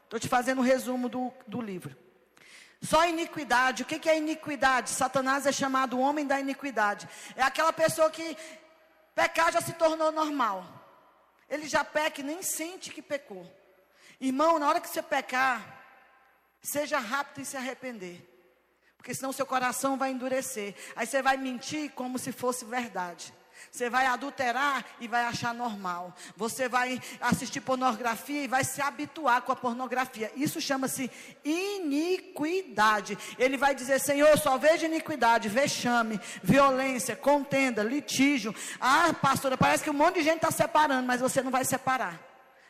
Estou 0.05 0.19
te 0.19 0.29
fazendo 0.29 0.59
um 0.59 0.63
resumo 0.63 1.09
do, 1.09 1.33
do 1.45 1.59
livro. 1.59 1.95
Só 2.81 3.05
iniquidade. 3.05 3.83
O 3.83 3.85
que, 3.85 3.99
que 3.99 4.09
é 4.09 4.17
iniquidade? 4.17 4.91
Satanás 4.91 5.45
é 5.45 5.51
chamado 5.51 5.99
homem 5.99 6.25
da 6.25 6.39
iniquidade. 6.39 7.09
É 7.35 7.43
aquela 7.43 7.73
pessoa 7.73 8.09
que 8.09 8.37
pecar 9.13 9.51
já 9.51 9.59
se 9.59 9.73
tornou 9.73 10.11
normal. 10.11 10.65
Ele 11.49 11.67
já 11.67 11.83
peca 11.83 12.21
e 12.21 12.23
nem 12.23 12.41
sente 12.41 12.91
que 12.91 13.01
pecou. 13.01 13.45
Irmão, 14.19 14.59
na 14.59 14.67
hora 14.67 14.79
que 14.79 14.89
você 14.89 15.01
pecar, 15.01 15.61
seja 16.61 16.99
rápido 16.99 17.41
em 17.41 17.45
se 17.45 17.57
arrepender. 17.57 18.36
Porque 19.07 19.15
senão 19.15 19.31
seu 19.31 19.45
coração 19.45 19.97
vai 19.97 20.11
endurecer. 20.11 20.75
Aí 20.93 21.07
você 21.07 21.21
vai 21.21 21.37
mentir 21.37 21.91
como 21.91 22.19
se 22.19 22.33
fosse 22.33 22.65
verdade. 22.65 23.33
Você 23.71 23.89
vai 23.89 24.05
adulterar 24.05 24.83
e 24.99 25.07
vai 25.07 25.23
achar 25.23 25.53
normal. 25.53 26.13
Você 26.35 26.67
vai 26.67 27.01
assistir 27.21 27.61
pornografia 27.61 28.43
e 28.43 28.49
vai 28.49 28.65
se 28.65 28.81
habituar 28.81 29.43
com 29.43 29.53
a 29.53 29.55
pornografia. 29.55 30.29
Isso 30.35 30.59
chama-se 30.59 31.09
iniquidade. 31.45 33.17
Ele 33.39 33.55
vai 33.55 33.73
dizer: 33.73 33.97
Senhor, 34.01 34.37
só 34.37 34.57
vejo 34.57 34.87
iniquidade, 34.87 35.47
vexame, 35.47 36.19
violência, 36.43 37.15
contenda, 37.15 37.83
litígio. 37.83 38.53
Ah, 38.77 39.13
pastora, 39.13 39.57
parece 39.57 39.85
que 39.85 39.89
um 39.89 39.93
monte 39.93 40.15
de 40.15 40.23
gente 40.23 40.43
está 40.43 40.51
separando, 40.51 41.07
mas 41.07 41.21
você 41.21 41.41
não 41.41 41.49
vai 41.49 41.63
separar. 41.63 42.26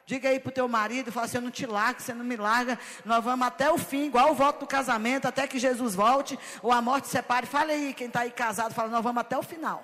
Diga 0.08 0.30
aí 0.30 0.40
para 0.40 0.52
o 0.52 0.54
teu 0.54 0.70
marido, 0.70 1.12
fala 1.12 1.26
assim, 1.26 1.36
eu 1.36 1.42
não 1.42 1.52
te 1.52 1.66
largo, 1.66 2.02
você 2.02 2.14
não 2.14 2.24
me 2.24 2.38
larga, 2.38 2.80
nós 3.04 3.22
vamos 3.22 3.46
até 3.46 3.70
o 3.70 3.78
fim, 3.78 4.06
igual 4.06 4.32
o 4.32 4.36
voto 4.36 4.62
do 4.62 4.66
casamento, 4.66 5.28
até 5.28 5.46
que 5.46 5.60
Jesus 5.60 5.94
volte, 5.94 6.40
ou 6.64 6.72
a 6.72 6.82
morte 6.82 7.10
separe. 7.10 7.46
Fale 7.46 7.74
aí, 7.74 7.94
quem 7.94 8.08
está 8.08 8.22
aí 8.22 8.32
casado, 8.32 8.74
fala, 8.74 8.88
nós 8.88 9.04
vamos 9.04 9.20
até 9.20 9.38
o 9.38 9.44
final. 9.44 9.84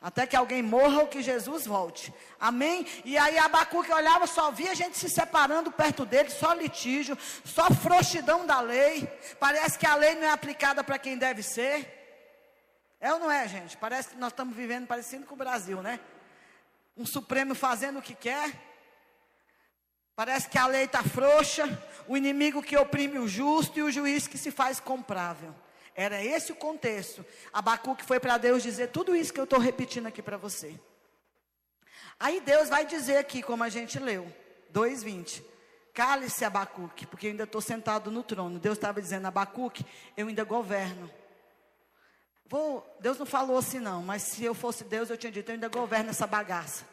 Até 0.00 0.28
que 0.28 0.36
alguém 0.36 0.62
morra 0.62 1.00
ou 1.00 1.08
que 1.08 1.20
Jesus 1.22 1.66
volte. 1.66 2.14
Amém? 2.38 2.86
E 3.04 3.18
aí 3.18 3.36
Abacuque 3.36 3.92
olhava, 3.92 4.28
só 4.28 4.52
via 4.52 4.76
gente 4.76 4.96
se 4.96 5.10
separando 5.10 5.72
perto 5.72 6.04
dele, 6.04 6.30
só 6.30 6.52
litígio, 6.52 7.18
só 7.44 7.68
frouxidão 7.68 8.46
da 8.46 8.60
lei. 8.60 9.08
Parece 9.40 9.76
que 9.76 9.88
a 9.88 9.96
lei 9.96 10.14
não 10.14 10.22
é 10.22 10.30
aplicada 10.30 10.84
para 10.84 11.00
quem 11.00 11.18
deve 11.18 11.42
ser. 11.42 11.98
É 13.00 13.12
ou 13.12 13.18
não 13.18 13.28
é, 13.30 13.48
gente? 13.48 13.76
Parece 13.76 14.10
que 14.10 14.16
nós 14.16 14.30
estamos 14.30 14.54
vivendo 14.54 14.86
parecido 14.86 15.26
com 15.26 15.34
o 15.34 15.38
Brasil, 15.38 15.82
né? 15.82 15.98
Um 16.96 17.04
Supremo 17.04 17.56
fazendo 17.56 17.98
o 17.98 18.02
que 18.02 18.14
quer 18.14 18.71
Parece 20.24 20.48
que 20.48 20.56
a 20.56 20.68
lei 20.68 20.84
está 20.84 21.02
frouxa, 21.02 21.66
o 22.06 22.16
inimigo 22.16 22.62
que 22.62 22.76
oprime 22.76 23.18
o 23.18 23.26
justo 23.26 23.76
e 23.80 23.82
o 23.82 23.90
juiz 23.90 24.28
que 24.28 24.38
se 24.38 24.52
faz 24.52 24.78
comprável. 24.78 25.52
Era 25.96 26.22
esse 26.22 26.52
o 26.52 26.54
contexto. 26.54 27.26
Abacuque 27.52 28.04
foi 28.04 28.20
para 28.20 28.38
Deus 28.38 28.62
dizer 28.62 28.90
tudo 28.90 29.16
isso 29.16 29.32
que 29.32 29.40
eu 29.40 29.44
estou 29.44 29.58
repetindo 29.58 30.06
aqui 30.06 30.22
para 30.22 30.36
você. 30.36 30.78
Aí 32.20 32.40
Deus 32.40 32.68
vai 32.68 32.86
dizer 32.86 33.16
aqui, 33.16 33.42
como 33.42 33.64
a 33.64 33.68
gente 33.68 33.98
leu, 33.98 34.32
2,20. 34.72 35.42
Cale-se, 35.92 36.44
Abacuque, 36.44 37.04
porque 37.04 37.26
eu 37.26 37.30
ainda 37.32 37.42
estou 37.42 37.60
sentado 37.60 38.08
no 38.08 38.22
trono. 38.22 38.60
Deus 38.60 38.78
estava 38.78 39.02
dizendo, 39.02 39.26
Abacuque, 39.26 39.84
eu 40.16 40.28
ainda 40.28 40.44
governo. 40.44 41.10
Vou, 42.46 42.86
Deus 43.00 43.18
não 43.18 43.26
falou 43.26 43.58
assim 43.58 43.80
não, 43.80 44.04
mas 44.04 44.22
se 44.22 44.44
eu 44.44 44.54
fosse 44.54 44.84
Deus, 44.84 45.10
eu 45.10 45.16
tinha 45.16 45.32
dito, 45.32 45.48
eu 45.48 45.54
ainda 45.54 45.66
governo 45.66 46.10
essa 46.10 46.28
bagaça. 46.28 46.91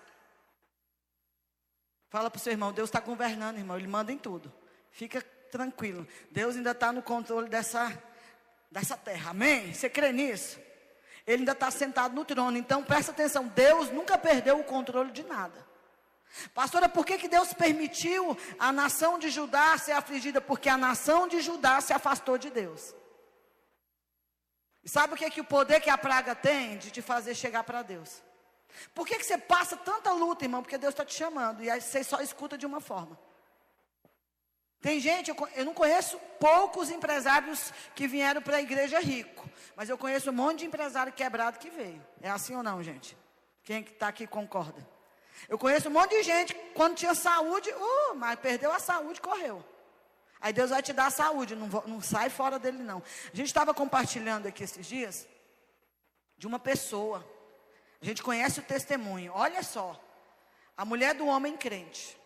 Fala 2.10 2.30
para 2.30 2.40
o 2.40 2.42
seu 2.42 2.52
irmão, 2.52 2.74
Deus 2.74 2.90
está 2.90 3.00
governando, 3.00 3.58
irmão, 3.58 3.78
Ele 3.78 3.88
manda 3.88 4.12
em 4.12 4.18
tudo. 4.18 4.52
Fica 4.92 5.22
tranquilo. 5.52 6.08
Deus 6.32 6.56
ainda 6.56 6.72
está 6.72 6.92
no 6.92 7.02
controle 7.02 7.50
dessa, 7.50 8.02
dessa 8.72 8.98
terra. 8.98 9.32
Amém? 9.32 9.74
Você 9.74 9.90
crê 9.90 10.12
nisso? 10.12 10.60
Ele 11.26 11.42
ainda 11.42 11.52
está 11.52 11.70
sentado 11.70 12.16
no 12.16 12.26
trono. 12.26 12.58
Então 12.58 12.84
presta 12.84 13.12
atenção, 13.12 13.48
Deus 13.48 13.92
nunca 13.92 14.18
perdeu 14.18 14.60
o 14.60 14.64
controle 14.64 15.12
de 15.12 15.24
nada. 15.24 15.68
Pastora, 16.54 16.88
por 16.88 17.06
que, 17.06 17.18
que 17.18 17.28
Deus 17.28 17.54
permitiu 17.54 18.38
a 18.58 18.72
nação 18.72 19.18
de 19.20 19.30
Judá 19.30 19.78
ser 19.78 19.92
afligida? 19.94 20.40
Porque 20.40 20.70
a 20.70 20.78
nação 20.78 21.28
de 21.28 21.42
Judá 21.42 21.82
se 21.82 21.94
afastou 21.94 22.38
de 22.38 22.50
Deus. 22.50 22.94
E 24.84 24.90
sabe 24.90 25.14
o 25.14 25.18
que, 25.18 25.30
que 25.30 25.42
o 25.42 25.46
poder 25.46 25.80
que 25.82 25.90
a 25.90 25.98
praga 25.98 26.34
tem 26.36 26.78
de 26.78 26.92
te 26.92 27.02
fazer 27.02 27.36
chegar 27.36 27.64
para 27.64 27.82
Deus? 27.82 28.22
Por 28.94 29.08
que, 29.08 29.18
que 29.18 29.26
você 29.26 29.38
passa 29.38 29.76
tanta 29.76 30.12
luta, 30.12 30.46
irmão? 30.46 30.62
Porque 30.62 30.78
Deus 30.78 30.94
está 30.94 31.06
te 31.06 31.14
chamando 31.14 31.64
e 31.64 31.70
aí 31.70 31.82
você 31.82 32.04
só 32.04 32.22
escuta 32.22 32.58
de 32.58 32.66
uma 32.66 32.80
forma. 32.80 33.20
Tem 34.82 35.00
gente, 35.00 35.30
eu, 35.30 35.36
eu 35.56 35.66
não 35.66 35.74
conheço 35.74 36.18
poucos 36.40 36.90
empresários 36.90 37.74
que 37.94 38.08
vieram 38.08 38.42
para 38.42 38.58
a 38.58 38.62
igreja 38.62 39.00
rico, 39.00 39.50
mas 39.76 39.90
eu 39.90 39.98
conheço 39.98 40.30
um 40.30 40.34
monte 40.34 40.60
de 40.60 40.66
empresário 40.66 41.12
quebrado 41.12 41.60
que 41.60 41.70
veio. 41.70 42.06
É 42.22 42.30
assim 42.30 42.56
ou 42.56 42.64
não, 42.64 42.82
gente? 42.82 43.18
Quem 43.64 43.82
está 43.82 44.08
aqui 44.08 44.26
concorda? 44.26 44.88
Eu 45.48 45.58
conheço 45.58 45.90
um 45.90 45.92
monte 45.92 46.12
de 46.12 46.24
gente, 46.24 46.54
quando 46.74 46.96
tinha 46.96 47.14
saúde, 47.14 47.70
uh, 47.72 48.16
mas 48.16 48.40
perdeu 48.40 48.72
a 48.72 48.80
saúde, 48.80 49.20
correu. 49.22 49.64
Aí 50.42 50.54
Deus 50.54 50.70
vai 50.70 50.82
te 50.82 50.94
dar 50.94 51.08
a 51.08 51.12
saúde, 51.12 51.56
não, 51.56 51.68
não 51.86 52.02
sai 52.02 52.30
fora 52.30 52.58
dele 52.58 52.82
não. 52.82 53.04
A 53.32 53.36
gente 53.36 53.48
estava 53.48 53.74
compartilhando 53.74 54.48
aqui 54.48 54.64
esses 54.64 54.86
dias 54.86 55.28
de 56.38 56.48
uma 56.48 56.58
pessoa 56.58 57.26
a 58.02 58.06
gente 58.06 58.24
conhece 58.24 58.60
o 58.60 58.64
testemunho. 58.64 59.32
Olha 59.36 59.62
só. 59.62 60.00
A 60.78 60.86
mulher 60.86 61.14
do 61.14 61.26
homem 61.28 61.58
crente. 61.58 62.18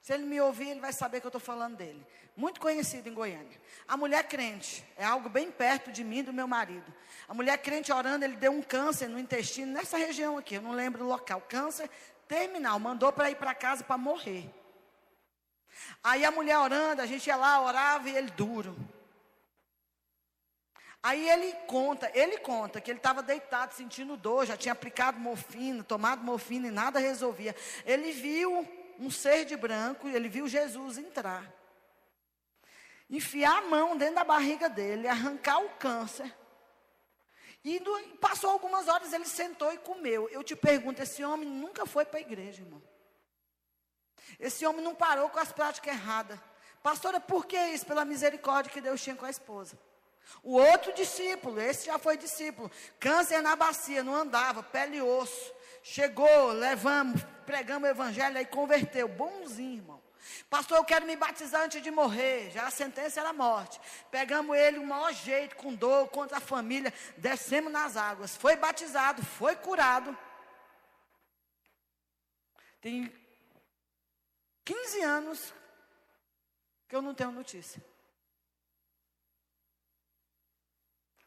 Se 0.00 0.12
ele 0.12 0.24
me 0.24 0.40
ouvir, 0.40 0.70
ele 0.70 0.80
vai 0.80 0.92
saber 0.92 1.20
que 1.20 1.26
eu 1.26 1.28
estou 1.28 1.40
falando 1.40 1.76
dele. 1.76 2.04
Muito 2.36 2.60
conhecido 2.60 3.08
em 3.08 3.14
Goiânia. 3.14 3.60
A 3.86 3.96
mulher 3.96 4.26
crente. 4.26 4.84
É 4.96 5.04
algo 5.04 5.28
bem 5.28 5.50
perto 5.50 5.92
de 5.92 6.02
mim 6.02 6.24
do 6.24 6.32
meu 6.32 6.48
marido. 6.48 6.92
A 7.28 7.34
mulher 7.34 7.56
crente 7.58 7.92
orando, 7.92 8.24
ele 8.24 8.36
deu 8.36 8.50
um 8.50 8.62
câncer 8.62 9.08
no 9.08 9.18
intestino, 9.18 9.72
nessa 9.72 9.96
região 9.96 10.36
aqui. 10.36 10.56
Eu 10.56 10.62
não 10.62 10.72
lembro 10.72 11.04
o 11.04 11.08
local. 11.08 11.40
Câncer 11.48 11.88
terminal. 12.26 12.80
Mandou 12.80 13.12
para 13.12 13.30
ir 13.30 13.36
para 13.36 13.54
casa 13.54 13.84
para 13.84 13.96
morrer. 13.96 14.52
Aí 16.02 16.24
a 16.24 16.30
mulher 16.32 16.58
orando, 16.58 17.00
a 17.00 17.06
gente 17.06 17.26
ia 17.28 17.36
lá, 17.36 17.62
orava 17.62 18.08
e 18.08 18.16
ele 18.16 18.30
duro. 18.30 18.76
Aí 21.02 21.28
ele 21.28 21.52
conta, 21.66 22.10
ele 22.14 22.38
conta 22.38 22.80
que 22.80 22.88
ele 22.88 22.98
estava 22.98 23.22
deitado 23.22 23.74
sentindo 23.74 24.16
dor, 24.16 24.46
já 24.46 24.56
tinha 24.56 24.72
aplicado 24.72 25.18
morfina, 25.18 25.82
tomado 25.82 26.22
morfina 26.22 26.68
e 26.68 26.70
nada 26.70 27.00
resolvia. 27.00 27.56
Ele 27.84 28.12
viu 28.12 28.68
um 29.00 29.10
ser 29.10 29.44
de 29.44 29.56
branco, 29.56 30.06
ele 30.06 30.28
viu 30.28 30.46
Jesus 30.46 30.98
entrar. 30.98 31.52
Enfiar 33.10 33.58
a 33.58 33.62
mão 33.62 33.96
dentro 33.96 34.14
da 34.14 34.24
barriga 34.24 34.68
dele, 34.68 35.08
arrancar 35.08 35.58
o 35.58 35.70
câncer. 35.70 36.32
E 37.64 37.82
passou 38.20 38.50
algumas 38.50 38.86
horas, 38.86 39.12
ele 39.12 39.26
sentou 39.26 39.72
e 39.72 39.78
comeu. 39.78 40.28
Eu 40.30 40.44
te 40.44 40.54
pergunto, 40.54 41.02
esse 41.02 41.24
homem 41.24 41.48
nunca 41.48 41.84
foi 41.84 42.04
para 42.04 42.18
a 42.18 42.22
igreja, 42.22 42.62
irmão. 42.62 42.82
Esse 44.38 44.64
homem 44.64 44.82
não 44.82 44.94
parou 44.94 45.28
com 45.30 45.40
as 45.40 45.52
práticas 45.52 45.94
erradas. 45.94 46.38
Pastora, 46.80 47.20
por 47.20 47.44
que 47.44 47.56
isso? 47.56 47.86
Pela 47.86 48.04
misericórdia 48.04 48.72
que 48.72 48.80
Deus 48.80 49.02
tinha 49.02 49.16
com 49.16 49.26
a 49.26 49.30
esposa. 49.30 49.76
O 50.42 50.56
outro 50.56 50.92
discípulo, 50.92 51.60
esse 51.60 51.86
já 51.86 51.98
foi 51.98 52.16
discípulo, 52.16 52.70
câncer 52.98 53.40
na 53.42 53.54
bacia, 53.54 54.02
não 54.02 54.14
andava, 54.14 54.62
pele 54.62 54.96
e 54.96 55.02
osso. 55.02 55.52
Chegou, 55.82 56.52
levamos, 56.52 57.22
pregamos 57.44 57.88
o 57.88 57.92
evangelho 57.92 58.38
e 58.38 58.44
converteu. 58.44 59.08
Bonzinho, 59.08 59.78
irmão. 59.78 60.02
Pastor, 60.48 60.78
eu 60.78 60.84
quero 60.84 61.06
me 61.06 61.16
batizar 61.16 61.62
antes 61.62 61.82
de 61.82 61.90
morrer. 61.90 62.50
Já 62.50 62.66
a 62.66 62.70
sentença 62.70 63.20
era 63.20 63.32
morte. 63.32 63.80
Pegamos 64.10 64.56
ele 64.56 64.78
o 64.78 64.86
maior 64.86 65.12
jeito, 65.12 65.56
com 65.56 65.74
dor, 65.74 66.08
contra 66.08 66.38
a 66.38 66.40
família, 66.40 66.92
descemos 67.16 67.72
nas 67.72 67.96
águas. 67.96 68.36
Foi 68.36 68.56
batizado, 68.56 69.24
foi 69.24 69.56
curado. 69.56 70.16
Tem 72.80 73.12
15 74.64 75.00
anos 75.02 75.54
Que 76.88 76.96
eu 76.96 77.02
não 77.02 77.14
tenho 77.14 77.30
notícia. 77.30 77.82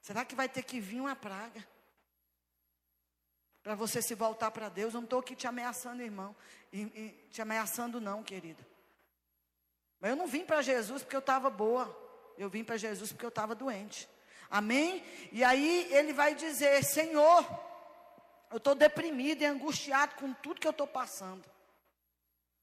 Será 0.06 0.24
que 0.24 0.36
vai 0.36 0.48
ter 0.48 0.62
que 0.62 0.80
vir 0.80 1.02
uma 1.02 1.15
praga? 1.15 1.68
Para 3.63 3.74
você 3.74 4.04
se 4.04 4.13
voltar 4.13 4.52
para 4.52 4.70
Deus. 4.70 4.94
Eu 4.94 5.00
não 5.00 5.06
estou 5.06 5.20
aqui 5.20 5.36
te 5.36 5.48
ameaçando, 5.48 6.04
irmão. 6.04 6.36
E, 6.72 6.82
e, 6.82 7.28
te 7.32 7.41
ameaçando, 7.41 8.00
não, 8.00 8.22
querida. 8.22 8.63
Mas 10.00 10.12
eu 10.12 10.15
não 10.15 10.28
vim 10.28 10.46
para 10.46 10.62
Jesus 10.62 11.02
porque 11.02 11.15
eu 11.15 11.22
estava 11.22 11.50
boa. 11.50 11.89
Eu 12.38 12.52
vim 12.52 12.63
para 12.63 12.78
Jesus 12.78 13.12
porque 13.12 13.26
eu 13.26 13.30
estava 13.30 13.56
doente. 13.56 14.08
Amém? 14.48 15.04
E 15.32 15.44
aí 15.44 15.91
ele 15.91 16.13
vai 16.13 16.36
dizer: 16.36 16.84
Senhor, 16.84 17.44
eu 18.52 18.58
estou 18.58 18.76
deprimido 18.76 19.41
e 19.41 19.46
angustiado 19.46 20.13
com 20.18 20.32
tudo 20.36 20.62
que 20.62 20.68
eu 20.68 20.72
estou 20.72 20.86
passando. 20.86 21.50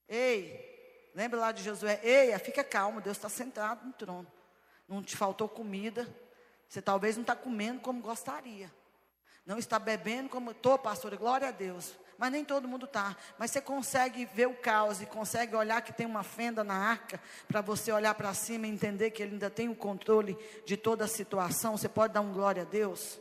Ei, 0.09 1.11
lembra 1.13 1.41
lá 1.41 1.51
de 1.51 1.65
Josué? 1.65 1.99
Ei, 2.05 2.39
fica 2.39 2.63
calmo, 2.63 3.01
Deus 3.01 3.17
está 3.17 3.29
sentado 3.29 3.85
no 3.85 3.93
trono. 3.95 4.33
Não 4.87 5.03
te 5.03 5.17
faltou 5.17 5.49
comida. 5.49 6.09
Você 6.73 6.81
talvez 6.81 7.17
não 7.17 7.21
está 7.21 7.37
comendo 7.37 7.83
como 7.83 8.01
gostaria. 8.01 8.73
Não 9.45 9.59
está 9.59 9.79
bebendo 9.79 10.31
como 10.31 10.53
estou, 10.53 10.79
pastor, 10.79 11.15
glória 11.19 11.49
a 11.49 11.51
Deus. 11.51 11.93
Mas 12.17 12.33
nem 12.33 12.47
todo 12.47 12.67
mundo 12.67 12.87
está. 12.87 13.15
Mas 13.39 13.51
você 13.51 13.61
consegue 13.61 14.25
ver 14.25 14.49
o 14.49 14.55
caos 14.55 15.03
e 15.03 15.05
consegue 15.05 15.55
olhar 15.55 15.83
que 15.83 15.93
tem 15.93 16.07
uma 16.07 16.23
fenda 16.23 16.65
na 16.65 16.73
arca, 16.73 17.21
para 17.47 17.61
você 17.61 17.93
olhar 17.93 18.15
para 18.15 18.33
cima 18.33 18.67
e 18.67 18.71
entender 18.71 19.11
que 19.11 19.23
ele 19.23 19.33
ainda 19.33 19.51
tem 19.51 19.69
o 19.69 19.75
controle 19.75 20.35
de 20.65 20.75
toda 20.79 21.05
a 21.05 21.09
situação. 21.09 21.77
Você 21.77 21.91
pode 21.91 22.15
dar 22.15 22.23
um 22.23 22.33
glória 22.33 22.63
a 22.63 22.65
Deus? 22.65 23.21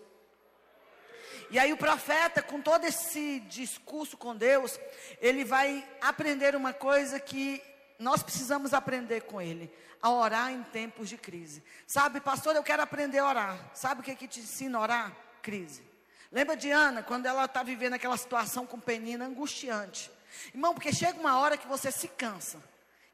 E 1.50 1.60
aí 1.60 1.74
o 1.74 1.78
profeta, 1.78 2.42
com 2.42 2.62
todo 2.62 2.86
esse 2.86 3.42
discurso 3.42 4.16
com 4.16 4.34
Deus, 4.34 4.80
ele 5.20 5.44
vai 5.44 5.86
aprender 6.00 6.56
uma 6.56 6.72
coisa 6.72 7.20
que 7.20 7.62
nós 8.02 8.24
precisamos 8.24 8.74
aprender 8.74 9.22
com 9.22 9.42
ele, 9.42 9.72
a 10.02 10.10
orar 10.10 10.52
em 10.52 10.64
tempos 10.64 11.08
de 11.08 11.18
crise. 11.18 11.64
Sabe, 11.86 12.20
pastor, 12.20 12.56
eu 12.56 12.64
quero 12.64 12.82
aprender 12.82 13.20
a 13.20 13.28
orar. 13.28 13.72
Sabe 13.74 14.02
o 14.02 14.04
que, 14.04 14.16
que 14.16 14.28
te 14.28 14.40
ensina 14.40 14.78
a 14.78 14.82
orar? 14.82 15.16
Crise. 15.42 15.84
Lembra 16.32 16.56
de 16.58 16.72
Ana, 16.72 17.04
quando 17.04 17.26
ela 17.26 17.46
está 17.46 17.62
vivendo 17.62 17.94
aquela 17.94 18.18
situação 18.18 18.66
com 18.66 18.80
Penina 18.80 19.26
angustiante? 19.26 20.12
Irmão, 20.54 20.74
porque 20.74 20.94
chega 20.94 21.20
uma 21.20 21.38
hora 21.38 21.58
que 21.58 21.68
você 21.68 21.92
se 21.92 22.08
cansa, 22.08 22.62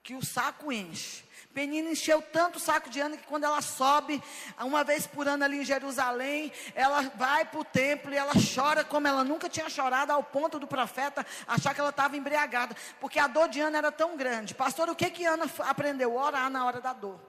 que 0.07 0.15
o 0.15 0.25
saco 0.25 0.71
enche. 0.71 1.25
Penina 1.53 1.89
encheu 1.89 2.21
tanto 2.21 2.55
o 2.55 2.59
saco 2.61 2.89
de 2.89 2.97
Ana 3.01 3.17
que 3.17 3.27
quando 3.27 3.43
ela 3.43 3.61
sobe, 3.61 4.23
uma 4.57 4.81
vez 4.81 5.05
por 5.05 5.27
ano 5.27 5.43
ali 5.43 5.57
em 5.57 5.65
Jerusalém, 5.65 6.49
ela 6.73 7.01
vai 7.15 7.43
para 7.43 7.59
o 7.59 7.65
templo 7.65 8.13
e 8.13 8.15
ela 8.15 8.31
chora 8.55 8.85
como 8.85 9.05
ela 9.05 9.25
nunca 9.25 9.49
tinha 9.49 9.69
chorado, 9.69 10.13
ao 10.13 10.23
ponto 10.23 10.59
do 10.59 10.65
profeta 10.65 11.25
achar 11.45 11.73
que 11.73 11.81
ela 11.81 11.89
estava 11.89 12.15
embriagada, 12.15 12.73
porque 13.01 13.19
a 13.19 13.27
dor 13.27 13.49
de 13.49 13.59
Ana 13.59 13.79
era 13.79 13.91
tão 13.91 14.15
grande. 14.15 14.55
Pastor, 14.55 14.87
o 14.87 14.95
que 14.95 15.09
que 15.09 15.25
Ana 15.25 15.43
aprendeu? 15.59 16.15
Orar 16.15 16.49
na 16.49 16.65
hora 16.65 16.79
da 16.79 16.93
dor. 16.93 17.19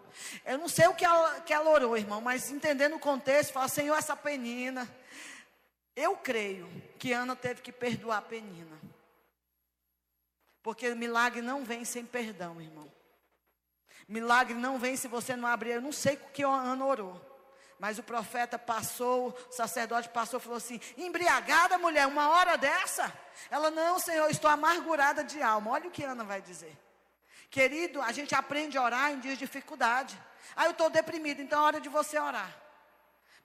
Eu 0.46 0.56
não 0.56 0.68
sei 0.68 0.86
o 0.86 0.94
que 0.94 1.04
ela, 1.04 1.40
que 1.40 1.52
ela 1.52 1.68
orou, 1.68 1.96
irmão, 1.96 2.20
mas 2.20 2.48
entendendo 2.48 2.94
o 2.94 3.00
contexto, 3.00 3.52
fala, 3.52 3.66
Senhor, 3.66 3.96
essa 3.96 4.14
Penina. 4.14 4.88
Eu 5.96 6.16
creio 6.16 6.70
que 6.96 7.12
Ana 7.12 7.34
teve 7.34 7.60
que 7.60 7.72
perdoar 7.72 8.18
a 8.18 8.22
Penina. 8.22 8.78
Porque 10.68 10.94
milagre 10.94 11.40
não 11.40 11.64
vem 11.64 11.82
sem 11.82 12.04
perdão, 12.04 12.60
irmão. 12.60 12.92
Milagre 14.06 14.52
não 14.52 14.78
vem 14.78 14.98
se 14.98 15.08
você 15.08 15.34
não 15.34 15.48
abrir. 15.48 15.70
Eu 15.70 15.80
não 15.80 15.92
sei 15.92 16.16
o 16.16 16.28
que 16.30 16.42
Ana 16.44 16.84
orou. 16.84 17.18
Mas 17.78 17.98
o 17.98 18.02
profeta 18.02 18.58
passou, 18.58 19.30
o 19.30 19.50
sacerdote 19.50 20.10
passou 20.10 20.38
e 20.38 20.42
falou 20.42 20.58
assim: 20.58 20.78
embriagada 20.98 21.78
mulher, 21.78 22.06
uma 22.06 22.28
hora 22.28 22.58
dessa? 22.58 23.10
Ela, 23.50 23.70
não, 23.70 23.98
Senhor, 23.98 24.30
estou 24.30 24.50
amargurada 24.50 25.24
de 25.24 25.40
alma. 25.40 25.70
Olha 25.70 25.88
o 25.88 25.90
que 25.90 26.04
Ana 26.04 26.22
vai 26.22 26.42
dizer. 26.42 26.78
Querido, 27.48 28.02
a 28.02 28.12
gente 28.12 28.34
aprende 28.34 28.76
a 28.76 28.82
orar 28.82 29.10
em 29.10 29.20
dias 29.20 29.38
de 29.38 29.46
dificuldade. 29.46 30.20
Ah, 30.54 30.66
eu 30.66 30.72
estou 30.72 30.90
deprimido, 30.90 31.40
então 31.40 31.62
é 31.62 31.64
hora 31.64 31.80
de 31.80 31.88
você 31.88 32.18
orar. 32.18 32.54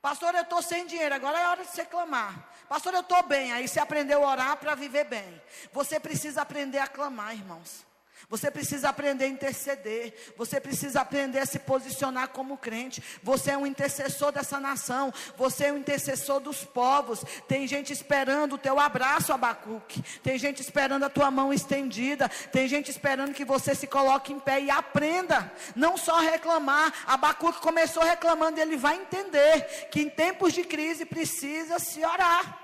Pastor, 0.03 0.35
eu 0.35 0.41
estou 0.41 0.61
sem 0.61 0.85
dinheiro, 0.85 1.15
agora 1.15 1.39
é 1.39 1.47
hora 1.47 1.63
de 1.63 1.71
você 1.71 1.85
clamar. 1.85 2.49
Pastor, 2.67 2.93
eu 2.93 2.99
estou 2.99 3.23
bem. 3.23 3.53
Aí 3.53 3.65
você 3.65 3.79
aprendeu 3.79 4.21
a 4.21 4.31
orar 4.31 4.57
para 4.57 4.75
viver 4.75 5.05
bem. 5.05 5.41
Você 5.71 5.97
precisa 5.97 6.41
aprender 6.41 6.79
a 6.79 6.87
clamar, 6.87 7.31
irmãos. 7.33 7.85
Você 8.29 8.49
precisa 8.49 8.89
aprender 8.89 9.25
a 9.25 9.27
interceder. 9.27 10.13
Você 10.37 10.59
precisa 10.59 11.01
aprender 11.01 11.39
a 11.39 11.45
se 11.45 11.59
posicionar 11.59 12.29
como 12.29 12.57
crente. 12.57 13.03
Você 13.21 13.51
é 13.51 13.57
um 13.57 13.67
intercessor 13.67 14.31
dessa 14.31 14.59
nação. 14.59 15.13
Você 15.37 15.65
é 15.65 15.73
um 15.73 15.77
intercessor 15.77 16.39
dos 16.39 16.63
povos. 16.63 17.23
Tem 17.47 17.67
gente 17.67 17.91
esperando 17.93 18.53
o 18.53 18.57
teu 18.57 18.79
abraço, 18.79 19.33
Abacuque. 19.33 20.03
Tem 20.21 20.37
gente 20.37 20.61
esperando 20.61 21.03
a 21.03 21.09
tua 21.09 21.29
mão 21.29 21.53
estendida. 21.53 22.29
Tem 22.51 22.67
gente 22.67 22.89
esperando 22.89 23.33
que 23.33 23.45
você 23.45 23.75
se 23.75 23.87
coloque 23.87 24.33
em 24.33 24.39
pé 24.39 24.61
e 24.61 24.71
aprenda. 24.71 25.51
Não 25.75 25.97
só 25.97 26.19
reclamar. 26.19 26.93
Abacuque 27.05 27.59
começou 27.59 28.03
reclamando. 28.03 28.59
Ele 28.59 28.77
vai 28.77 28.95
entender 28.95 29.89
que 29.91 30.01
em 30.01 30.09
tempos 30.09 30.53
de 30.53 30.63
crise 30.63 31.05
precisa 31.05 31.79
se 31.79 32.03
orar. 32.03 32.62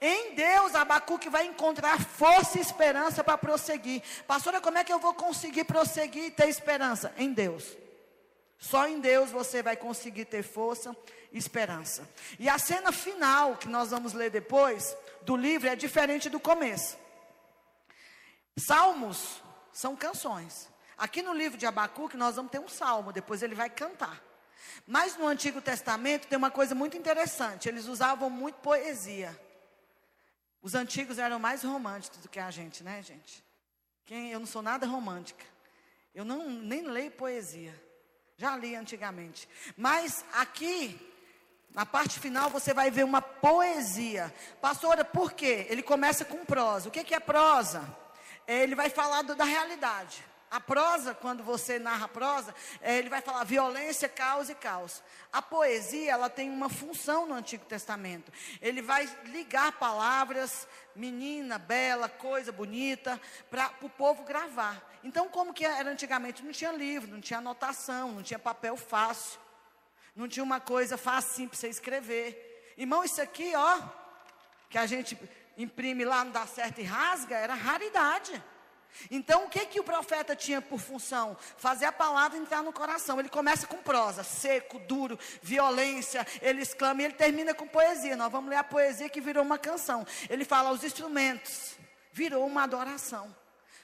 Em 0.00 0.34
Deus, 0.34 0.74
Abacuque 0.74 1.28
vai 1.28 1.46
encontrar 1.46 2.00
força 2.00 2.58
e 2.58 2.60
esperança 2.60 3.24
para 3.24 3.36
prosseguir. 3.36 4.02
Pastora, 4.26 4.60
como 4.60 4.78
é 4.78 4.84
que 4.84 4.92
eu 4.92 4.98
vou 4.98 5.12
conseguir 5.14 5.64
prosseguir 5.64 6.24
e 6.24 6.30
ter 6.30 6.48
esperança? 6.48 7.12
Em 7.16 7.32
Deus. 7.32 7.76
Só 8.58 8.88
em 8.88 9.00
Deus 9.00 9.30
você 9.30 9.62
vai 9.62 9.76
conseguir 9.76 10.24
ter 10.24 10.42
força 10.42 10.96
e 11.32 11.38
esperança. 11.38 12.08
E 12.38 12.48
a 12.48 12.58
cena 12.58 12.92
final 12.92 13.56
que 13.56 13.68
nós 13.68 13.90
vamos 13.90 14.12
ler 14.12 14.30
depois 14.30 14.96
do 15.22 15.36
livro 15.36 15.68
é 15.68 15.76
diferente 15.76 16.28
do 16.28 16.40
começo. 16.40 16.96
Salmos 18.56 19.42
são 19.72 19.94
canções. 19.94 20.68
Aqui 20.96 21.22
no 21.22 21.32
livro 21.32 21.56
de 21.56 21.66
Abacuque 21.66 22.16
nós 22.16 22.36
vamos 22.36 22.50
ter 22.50 22.58
um 22.58 22.68
salmo, 22.68 23.12
depois 23.12 23.42
ele 23.42 23.54
vai 23.54 23.70
cantar. 23.70 24.20
Mas 24.86 25.16
no 25.16 25.26
Antigo 25.26 25.60
Testamento 25.60 26.26
tem 26.26 26.36
uma 26.36 26.50
coisa 26.50 26.74
muito 26.74 26.96
interessante, 26.96 27.68
eles 27.68 27.86
usavam 27.86 28.28
muito 28.28 28.56
poesia. 28.56 29.38
Os 30.62 30.74
antigos 30.74 31.18
eram 31.18 31.38
mais 31.38 31.62
românticos 31.62 32.18
do 32.18 32.28
que 32.28 32.40
a 32.40 32.50
gente, 32.50 32.82
né, 32.82 33.02
gente? 33.02 33.44
Quem, 34.04 34.30
eu 34.30 34.40
não 34.40 34.46
sou 34.46 34.62
nada 34.62 34.86
romântica. 34.86 35.44
Eu 36.14 36.24
não, 36.24 36.48
nem 36.48 36.82
leio 36.82 37.10
poesia. 37.10 37.74
Já 38.36 38.56
li 38.56 38.74
antigamente. 38.74 39.48
Mas 39.76 40.24
aqui, 40.32 40.98
na 41.74 41.84
parte 41.84 42.18
final, 42.18 42.50
você 42.50 42.72
vai 42.72 42.90
ver 42.90 43.04
uma 43.04 43.20
poesia. 43.20 44.34
Pastora, 44.60 45.04
por 45.04 45.32
quê? 45.32 45.66
Ele 45.68 45.82
começa 45.82 46.24
com 46.24 46.44
prosa. 46.44 46.88
O 46.88 46.92
que, 46.92 47.04
que 47.04 47.14
é 47.14 47.20
prosa? 47.20 47.96
É, 48.46 48.62
ele 48.62 48.74
vai 48.74 48.90
falar 48.90 49.22
do, 49.22 49.34
da 49.34 49.44
realidade. 49.44 50.24
A 50.50 50.60
prosa, 50.60 51.14
quando 51.14 51.42
você 51.42 51.78
narra 51.78 52.08
prosa, 52.08 52.54
é, 52.80 52.96
ele 52.96 53.10
vai 53.10 53.20
falar 53.20 53.44
violência, 53.44 54.08
caos 54.08 54.48
e 54.48 54.54
caos. 54.54 55.02
A 55.30 55.42
poesia, 55.42 56.12
ela 56.12 56.30
tem 56.30 56.48
uma 56.48 56.70
função 56.70 57.26
no 57.26 57.34
Antigo 57.34 57.66
Testamento. 57.66 58.32
Ele 58.62 58.80
vai 58.80 59.06
ligar 59.26 59.72
palavras, 59.72 60.66
menina, 60.96 61.58
bela, 61.58 62.08
coisa 62.08 62.50
bonita, 62.50 63.20
para 63.50 63.70
o 63.82 63.90
povo 63.90 64.24
gravar. 64.24 64.82
Então, 65.04 65.28
como 65.28 65.52
que 65.52 65.66
era 65.66 65.90
antigamente? 65.90 66.42
Não 66.42 66.52
tinha 66.52 66.72
livro, 66.72 67.10
não 67.10 67.20
tinha 67.20 67.38
anotação, 67.38 68.12
não 68.12 68.22
tinha 68.22 68.38
papel 68.38 68.76
fácil. 68.76 69.38
Não 70.16 70.26
tinha 70.26 70.42
uma 70.42 70.60
coisa 70.60 70.96
fácil 70.96 71.46
para 71.46 71.58
você 71.58 71.68
escrever. 71.68 72.74
Irmão, 72.76 73.04
isso 73.04 73.20
aqui, 73.20 73.52
ó, 73.54 73.82
que 74.70 74.78
a 74.78 74.86
gente 74.86 75.16
imprime 75.58 76.04
lá, 76.04 76.24
não 76.24 76.32
dá 76.32 76.46
certo 76.46 76.80
e 76.80 76.84
rasga, 76.84 77.36
era 77.36 77.54
raridade. 77.54 78.42
Então, 79.10 79.44
o 79.44 79.48
que 79.48 79.64
que 79.66 79.80
o 79.80 79.84
profeta 79.84 80.34
tinha 80.34 80.60
por 80.60 80.80
função? 80.80 81.36
Fazer 81.56 81.86
a 81.86 81.92
palavra 81.92 82.38
entrar 82.38 82.62
no 82.62 82.72
coração. 82.72 83.18
Ele 83.18 83.28
começa 83.28 83.66
com 83.66 83.76
prosa, 83.76 84.22
seco, 84.22 84.78
duro, 84.80 85.18
violência. 85.42 86.26
Ele 86.42 86.62
exclama 86.62 87.02
e 87.02 87.04
ele 87.06 87.14
termina 87.14 87.54
com 87.54 87.66
poesia. 87.66 88.16
Nós 88.16 88.30
vamos 88.30 88.50
ler 88.50 88.56
a 88.56 88.64
poesia 88.64 89.08
que 89.08 89.20
virou 89.20 89.44
uma 89.44 89.58
canção. 89.58 90.06
Ele 90.28 90.44
fala 90.44 90.70
os 90.70 90.82
instrumentos, 90.82 91.76
virou 92.12 92.46
uma 92.46 92.64
adoração. 92.64 93.34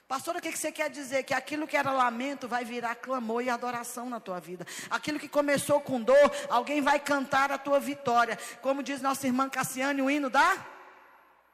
Pastor, 0.07 0.35
o 0.35 0.41
que 0.41 0.55
você 0.55 0.71
quer 0.71 0.89
dizer? 0.89 1.23
Que 1.23 1.33
aquilo 1.33 1.67
que 1.67 1.75
era 1.75 1.91
lamento 1.91 2.47
vai 2.47 2.63
virar 2.63 2.93
clamor 2.95 3.41
e 3.41 3.49
adoração 3.49 4.07
na 4.07 4.19
tua 4.19 4.39
vida. 4.39 4.65
Aquilo 4.89 5.19
que 5.19 5.27
começou 5.27 5.81
com 5.81 5.99
dor, 5.99 6.31
alguém 6.47 6.79
vai 6.79 6.99
cantar 6.99 7.51
a 7.51 7.57
tua 7.57 7.79
vitória. 7.79 8.37
Como 8.61 8.83
diz 8.83 9.01
nossa 9.01 9.25
irmã 9.25 9.49
Cassiane, 9.49 10.03
o 10.03 10.09
hino 10.09 10.29
da 10.29 10.63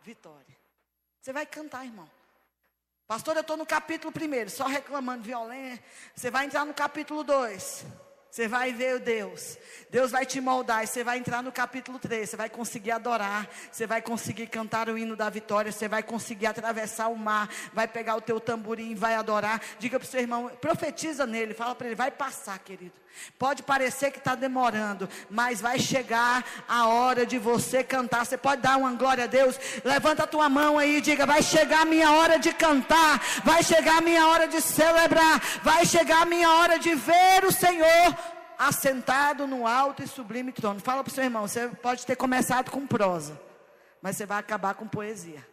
vitória. 0.03 0.57
Você 1.21 1.31
vai 1.31 1.45
cantar, 1.45 1.85
irmão. 1.85 2.09
Pastor, 3.11 3.35
eu 3.35 3.41
estou 3.41 3.57
no 3.57 3.65
capítulo 3.65 4.09
primeiro, 4.09 4.49
só 4.49 4.65
reclamando 4.65 5.21
violência. 5.21 5.83
Você 6.15 6.31
vai 6.31 6.45
entrar 6.45 6.63
no 6.65 6.73
capítulo 6.73 7.25
2. 7.25 7.85
Você 8.29 8.47
vai 8.47 8.71
ver 8.71 8.95
o 8.95 8.99
Deus. 9.01 9.57
Deus 9.89 10.11
vai 10.11 10.25
te 10.25 10.39
moldar. 10.39 10.81
E 10.85 10.87
você 10.87 11.03
vai 11.03 11.17
entrar 11.17 11.43
no 11.43 11.51
capítulo 11.51 11.99
3. 11.99 12.29
Você 12.29 12.37
vai 12.37 12.49
conseguir 12.49 12.91
adorar. 12.91 13.49
Você 13.69 13.85
vai 13.85 14.01
conseguir 14.01 14.47
cantar 14.47 14.87
o 14.87 14.97
hino 14.97 15.17
da 15.17 15.29
vitória. 15.29 15.73
Você 15.73 15.89
vai 15.89 16.01
conseguir 16.01 16.45
atravessar 16.45 17.09
o 17.09 17.17
mar. 17.17 17.49
Vai 17.73 17.85
pegar 17.85 18.15
o 18.15 18.21
teu 18.21 18.39
tamborim 18.39 18.91
e 18.91 18.95
vai 18.95 19.15
adorar. 19.15 19.61
Diga 19.77 19.99
para 19.99 20.05
o 20.05 20.09
seu 20.09 20.21
irmão, 20.21 20.47
profetiza 20.61 21.27
nele. 21.27 21.53
Fala 21.53 21.75
para 21.75 21.87
ele, 21.87 21.95
vai 21.97 22.11
passar, 22.11 22.57
querido. 22.59 23.00
Pode 23.37 23.63
parecer 23.63 24.11
que 24.11 24.19
está 24.19 24.35
demorando, 24.35 25.09
mas 25.29 25.61
vai 25.61 25.79
chegar 25.79 26.43
a 26.67 26.87
hora 26.87 27.25
de 27.25 27.37
você 27.37 27.83
cantar. 27.83 28.25
Você 28.25 28.37
pode 28.37 28.61
dar 28.61 28.77
uma 28.77 28.93
glória 28.93 29.23
a 29.23 29.27
Deus? 29.27 29.59
Levanta 29.83 30.23
a 30.23 30.27
tua 30.27 30.49
mão 30.49 30.77
aí 30.77 30.97
e 30.97 31.01
diga: 31.01 31.25
Vai 31.25 31.41
chegar 31.41 31.81
a 31.81 31.85
minha 31.85 32.11
hora 32.11 32.37
de 32.37 32.53
cantar, 32.53 33.21
vai 33.43 33.63
chegar 33.63 33.97
a 33.97 34.01
minha 34.01 34.27
hora 34.27 34.47
de 34.47 34.61
celebrar, 34.61 35.39
vai 35.63 35.85
chegar 35.85 36.21
a 36.21 36.25
minha 36.25 36.49
hora 36.51 36.77
de 36.77 36.93
ver 36.93 37.45
o 37.45 37.51
Senhor 37.51 38.15
assentado 38.57 39.47
no 39.47 39.65
alto 39.65 40.03
e 40.03 40.07
sublime 40.07 40.51
trono. 40.51 40.79
Fala 40.79 41.03
para 41.03 41.11
o 41.11 41.13
seu 41.13 41.23
irmão: 41.23 41.47
Você 41.47 41.67
pode 41.67 42.05
ter 42.05 42.15
começado 42.15 42.69
com 42.69 42.85
prosa, 42.85 43.39
mas 44.01 44.17
você 44.17 44.25
vai 44.25 44.39
acabar 44.39 44.75
com 44.75 44.87
poesia. 44.87 45.50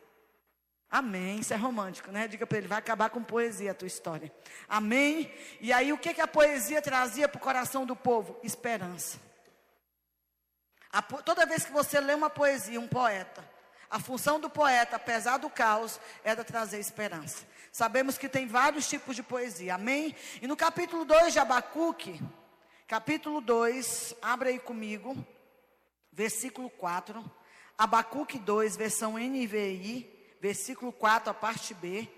Amém. 0.90 1.40
Isso 1.40 1.53
é 1.53 1.57
romântico, 1.57 2.11
né? 2.11 2.27
Diga 2.27 2.46
para 2.46 2.59
ele, 2.59 2.66
vai 2.66 2.79
acabar 2.79 3.11
com 3.11 3.22
poesia 3.22 3.72
a 3.72 3.74
tua 3.74 3.87
história. 3.87 4.33
Amém. 4.66 5.33
E 5.61 5.72
aí 5.72 5.92
o 5.92 5.98
que, 5.98 6.14
que 6.14 6.20
a 6.20 6.27
poesia 6.27 6.81
trazia 6.81 7.29
para 7.29 7.38
o 7.38 7.42
coração 7.42 7.85
do 7.85 7.94
povo? 7.94 8.38
Esperança. 8.42 9.18
A, 10.90 11.03
toda 11.03 11.44
vez 11.44 11.66
que 11.66 11.72
você 11.72 12.01
lê 12.01 12.14
uma 12.14 12.31
poesia, 12.31 12.81
um 12.81 12.88
poeta, 12.88 13.44
a 13.90 14.01
função 14.01 14.40
do 14.40 14.48
poeta, 14.48 14.96
apesar 14.96 15.37
do 15.37 15.51
caos, 15.51 16.01
era 16.24 16.42
trazer 16.42 16.79
esperança. 16.79 17.46
Sabemos 17.70 18.16
que 18.16 18.29
tem 18.29 18.46
vários 18.46 18.88
tipos 18.88 19.14
de 19.14 19.22
poesia. 19.22 19.74
Amém? 19.74 20.16
E 20.40 20.46
no 20.46 20.57
capítulo 20.57 21.05
2 21.05 21.35
de 21.35 21.38
Abacuque, 21.38 22.18
capítulo 22.87 23.42
2, 23.42 24.14
abre 24.22 24.48
aí 24.48 24.59
comigo, 24.59 25.14
versículo 26.11 26.70
4. 26.70 27.22
Abacuque 27.77 28.38
2, 28.38 28.74
versão 28.74 29.18
NVI 29.18 30.17
versículo 30.40 30.92
4, 30.92 31.31
a 31.31 31.35
parte 31.35 31.74
B. 31.74 32.09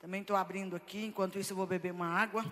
Também 0.00 0.20
estou 0.20 0.36
abrindo 0.36 0.74
aqui, 0.74 1.04
enquanto 1.04 1.38
isso 1.38 1.52
eu 1.52 1.56
vou 1.56 1.66
beber 1.66 1.92
uma 1.92 2.08
água. 2.08 2.44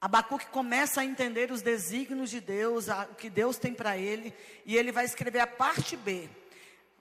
Abacuque 0.00 0.46
começa 0.46 1.00
a 1.00 1.04
entender 1.04 1.50
os 1.50 1.60
desígnios 1.60 2.30
de 2.30 2.40
Deus, 2.40 2.86
o 2.88 3.14
que 3.16 3.28
Deus 3.28 3.58
tem 3.58 3.74
para 3.74 3.98
ele, 3.98 4.32
e 4.64 4.76
ele 4.76 4.92
vai 4.92 5.04
escrever 5.04 5.40
a 5.40 5.46
parte 5.46 5.96
B. 5.96 6.28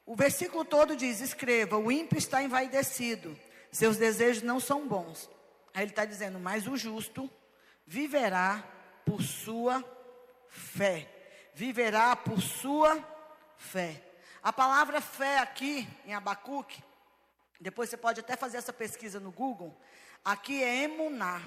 O 0.05 0.15
versículo 0.15 0.65
todo 0.65 0.95
diz: 0.95 1.21
Escreva, 1.21 1.77
o 1.77 1.91
ímpio 1.91 2.17
está 2.17 2.41
envaidecido, 2.41 3.37
seus 3.71 3.97
desejos 3.97 4.41
não 4.41 4.59
são 4.59 4.87
bons. 4.87 5.29
Aí 5.73 5.83
ele 5.83 5.91
está 5.91 6.05
dizendo: 6.05 6.39
Mas 6.39 6.65
o 6.65 6.75
justo 6.75 7.29
viverá 7.85 8.63
por 9.05 9.21
sua 9.21 9.83
fé, 10.49 11.07
viverá 11.53 12.15
por 12.15 12.41
sua 12.41 12.97
fé. 13.57 14.03
A 14.41 14.53
palavra 14.53 15.01
fé 15.01 15.39
aqui 15.39 15.87
em 16.05 16.13
Abacuque, 16.13 16.83
depois 17.59 17.89
você 17.89 17.97
pode 17.97 18.19
até 18.19 18.35
fazer 18.35 18.57
essa 18.57 18.71
pesquisa 18.71 19.19
no 19.19 19.31
Google, 19.31 19.75
aqui 20.23 20.63
é 20.63 20.83
emunar. 20.83 21.41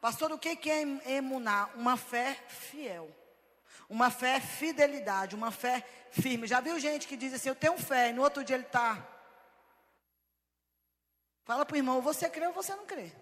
Pastor, 0.00 0.32
o 0.32 0.38
que 0.38 0.58
é 0.70 1.12
emunar? 1.12 1.70
Uma 1.76 1.96
fé 1.96 2.34
fiel. 2.48 3.10
Uma 3.88 4.10
fé 4.10 4.40
fidelidade, 4.40 5.34
uma 5.34 5.50
fé 5.50 5.86
firme. 6.10 6.46
Já 6.46 6.60
viu 6.60 6.78
gente 6.80 7.06
que 7.06 7.16
diz 7.16 7.34
assim, 7.34 7.50
eu 7.50 7.54
tenho 7.54 7.76
fé, 7.78 8.08
e 8.08 8.12
no 8.12 8.22
outro 8.22 8.42
dia 8.42 8.56
ele 8.56 8.64
está. 8.64 9.06
Fala 11.44 11.66
para 11.66 11.74
o 11.74 11.76
irmão, 11.76 12.00
você 12.00 12.28
crê 12.30 12.46
ou 12.46 12.54
você 12.54 12.74
não 12.74 12.86
crê? 12.86 13.12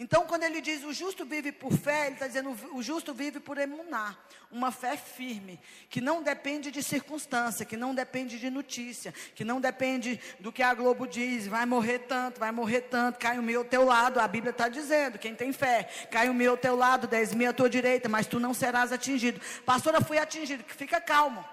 Então, 0.00 0.24
quando 0.26 0.44
ele 0.44 0.60
diz 0.60 0.84
o 0.84 0.92
justo 0.92 1.24
vive 1.24 1.50
por 1.50 1.72
fé, 1.72 2.06
ele 2.06 2.14
está 2.14 2.28
dizendo 2.28 2.56
o 2.72 2.80
justo 2.80 3.12
vive 3.12 3.40
por 3.40 3.58
emunar, 3.58 4.16
uma 4.48 4.70
fé 4.70 4.96
firme, 4.96 5.58
que 5.90 6.00
não 6.00 6.22
depende 6.22 6.70
de 6.70 6.84
circunstância, 6.84 7.66
que 7.66 7.76
não 7.76 7.92
depende 7.92 8.38
de 8.38 8.48
notícia, 8.48 9.12
que 9.34 9.44
não 9.44 9.60
depende 9.60 10.20
do 10.38 10.52
que 10.52 10.62
a 10.62 10.72
Globo 10.72 11.04
diz, 11.04 11.48
vai 11.48 11.66
morrer 11.66 11.98
tanto, 11.98 12.38
vai 12.38 12.52
morrer 12.52 12.82
tanto, 12.82 13.18
cai 13.18 13.40
o 13.40 13.42
meu 13.42 13.62
ao 13.62 13.66
teu 13.66 13.84
lado, 13.84 14.20
a 14.20 14.28
Bíblia 14.28 14.52
está 14.52 14.68
dizendo, 14.68 15.18
quem 15.18 15.34
tem 15.34 15.52
fé, 15.52 15.88
cai 16.12 16.28
o 16.28 16.34
meu 16.34 16.52
ao 16.52 16.56
teu 16.56 16.76
lado, 16.76 17.08
dez 17.08 17.34
mil 17.34 17.50
à 17.50 17.52
tua 17.52 17.68
direita, 17.68 18.08
mas 18.08 18.28
tu 18.28 18.38
não 18.38 18.54
serás 18.54 18.92
atingido. 18.92 19.40
Pastora, 19.66 20.00
fui 20.00 20.16
atingido, 20.16 20.62
fica 20.68 21.00
calmo. 21.00 21.44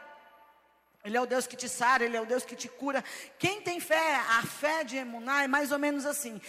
Ele 1.05 1.15
é 1.15 1.21
o 1.21 1.27
Deus 1.27 1.45
que 1.45 1.55
te 1.55 1.69
sara, 1.69 2.03
Ele 2.03 2.17
é 2.17 2.21
o 2.21 2.25
Deus 2.25 2.43
que 2.43 2.55
te 2.55 2.67
cura. 2.67 3.03
Quem 3.37 3.61
tem 3.61 3.79
fé, 3.79 4.15
a 4.15 4.41
fé 4.41 4.83
de 4.83 4.97
emunar 4.97 5.43
é 5.43 5.47
mais 5.47 5.71
ou 5.71 5.77
menos 5.77 6.03
assim. 6.03 6.41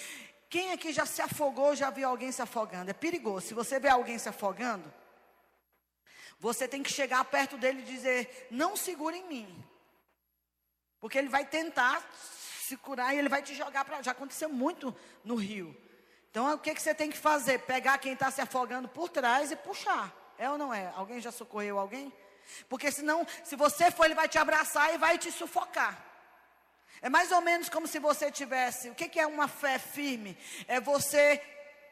Quem 0.48 0.72
aqui 0.72 0.92
já 0.92 1.04
se 1.04 1.20
afogou, 1.20 1.74
já 1.74 1.90
viu 1.90 2.08
alguém 2.08 2.30
se 2.30 2.40
afogando? 2.40 2.90
É 2.90 2.94
perigoso. 2.94 3.46
Se 3.48 3.54
você 3.54 3.80
vê 3.80 3.88
alguém 3.88 4.18
se 4.18 4.28
afogando, 4.28 4.92
você 6.38 6.68
tem 6.68 6.82
que 6.82 6.92
chegar 6.92 7.24
perto 7.24 7.56
dele 7.56 7.80
e 7.80 7.84
dizer: 7.84 8.48
Não 8.50 8.76
segura 8.76 9.16
em 9.16 9.26
mim. 9.26 9.64
Porque 11.00 11.18
ele 11.18 11.28
vai 11.28 11.44
tentar 11.44 12.08
se 12.12 12.76
curar 12.76 13.14
e 13.14 13.18
ele 13.18 13.28
vai 13.28 13.42
te 13.42 13.54
jogar 13.54 13.84
para. 13.84 14.02
Já 14.02 14.12
aconteceu 14.12 14.48
muito 14.48 14.94
no 15.24 15.34
rio. 15.34 15.76
Então, 16.30 16.52
o 16.54 16.58
que, 16.58 16.74
que 16.74 16.82
você 16.82 16.94
tem 16.94 17.10
que 17.10 17.16
fazer? 17.16 17.60
Pegar 17.60 17.98
quem 17.98 18.12
está 18.12 18.30
se 18.30 18.40
afogando 18.40 18.88
por 18.88 19.08
trás 19.08 19.50
e 19.50 19.56
puxar. 19.56 20.14
É 20.38 20.50
ou 20.50 20.58
não 20.58 20.72
é? 20.72 20.92
Alguém 20.94 21.20
já 21.20 21.32
socorreu 21.32 21.78
alguém? 21.78 22.12
Porque 22.68 22.92
senão, 22.92 23.26
se 23.42 23.56
você 23.56 23.90
for, 23.90 24.04
ele 24.04 24.14
vai 24.14 24.28
te 24.28 24.38
abraçar 24.38 24.94
e 24.94 24.98
vai 24.98 25.18
te 25.18 25.32
sufocar. 25.32 26.05
É 27.00 27.08
mais 27.08 27.30
ou 27.30 27.40
menos 27.40 27.68
como 27.68 27.86
se 27.86 27.98
você 27.98 28.30
tivesse. 28.30 28.90
O 28.90 28.94
que, 28.94 29.18
é 29.18 29.26
uma 29.26 29.48
fé 29.48 29.78
firme? 29.78 30.36
É 30.66 30.80
você 30.80 31.42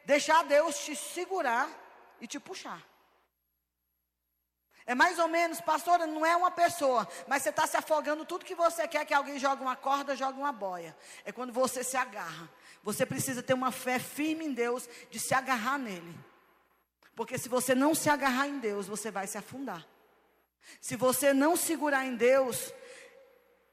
deixar 0.05 0.43
Deus 0.43 0.77
te 0.79 0.95
segurar 0.95 1.69
e 2.19 2.27
te 2.27 2.39
puxar. 2.39 2.81
É 4.87 4.93
mais 4.93 5.17
ou 5.17 5.27
menos, 5.27 5.59
pastora, 5.59 6.05
não 6.05 6.23
é 6.23 6.35
uma 6.35 6.51
pessoa, 6.51 7.07
mas 7.27 7.41
você 7.41 7.49
está 7.49 7.65
se 7.65 7.75
afogando 7.75 8.23
tudo 8.23 8.45
que 8.45 8.53
você 8.53 8.87
quer 8.87 9.03
que 9.03 9.15
alguém 9.15 9.39
jogue 9.39 9.63
uma 9.63 9.75
corda, 9.75 10.15
jogue 10.15 10.37
uma 10.37 10.51
boia. 10.51 10.95
É 11.23 11.31
quando 11.31 11.51
você 11.51 11.83
se 11.83 11.97
agarra. 11.97 12.49
Você 12.83 13.03
precisa 13.03 13.41
ter 13.41 13.55
uma 13.55 13.71
fé 13.71 13.97
firme 13.97 14.45
em 14.45 14.53
Deus 14.53 14.87
de 15.09 15.19
se 15.19 15.33
agarrar 15.33 15.79
nele. 15.79 16.15
Porque 17.15 17.37
se 17.37 17.49
você 17.49 17.73
não 17.73 17.95
se 17.95 18.09
agarrar 18.09 18.47
em 18.47 18.59
Deus, 18.59 18.85
você 18.85 19.09
vai 19.09 19.25
se 19.25 19.37
afundar. 19.37 19.83
Se 20.79 20.95
você 20.95 21.33
não 21.33 21.55
segurar 21.55 22.05
em 22.05 22.15
Deus, 22.15 22.71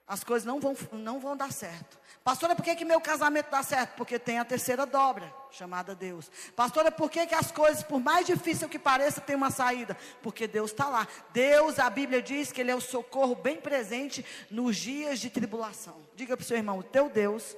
as 0.07 0.25
coisas 0.25 0.45
não 0.45 0.61
vão, 0.61 0.77
não 0.93 1.21
vão 1.21 1.37
dar 1.37 1.53
certo. 1.53 1.99
Pastora, 2.25 2.55
por 2.55 2.65
que, 2.65 2.77
que 2.77 2.85
meu 2.85 3.01
casamento 3.01 3.51
dá 3.51 3.63
certo? 3.63 3.97
Porque 3.97 4.19
tem 4.19 4.39
a 4.39 4.45
terceira 4.45 4.87
dobra, 4.87 5.33
chamada 5.51 5.95
Deus. 5.95 6.31
Pastora, 6.55 6.91
por 6.93 7.11
que, 7.11 7.27
que 7.27 7.35
as 7.35 7.51
coisas, 7.51 7.83
por 7.83 8.01
mais 8.01 8.27
difícil 8.27 8.69
que 8.69 8.79
pareça, 8.79 9.21
tem 9.21 9.35
uma 9.35 9.51
saída? 9.51 9.97
Porque 10.23 10.47
Deus 10.47 10.71
está 10.71 10.89
lá. 10.89 11.09
Deus, 11.33 11.79
a 11.79 11.91
Bíblia 11.91 12.23
diz 12.23 12.53
que 12.53 12.61
Ele 12.61 12.71
é 12.71 12.77
o 12.77 12.81
socorro 12.81 13.35
bem 13.35 13.57
presente 13.57 14.25
nos 14.51 14.77
dias 14.77 15.19
de 15.19 15.31
tribulação. 15.31 15.97
Diga 16.15 16.37
para 16.37 16.45
o 16.45 16.47
seu 16.47 16.57
irmão: 16.57 16.79
o 16.79 16.85
teu 16.85 17.09
Deus 17.09 17.57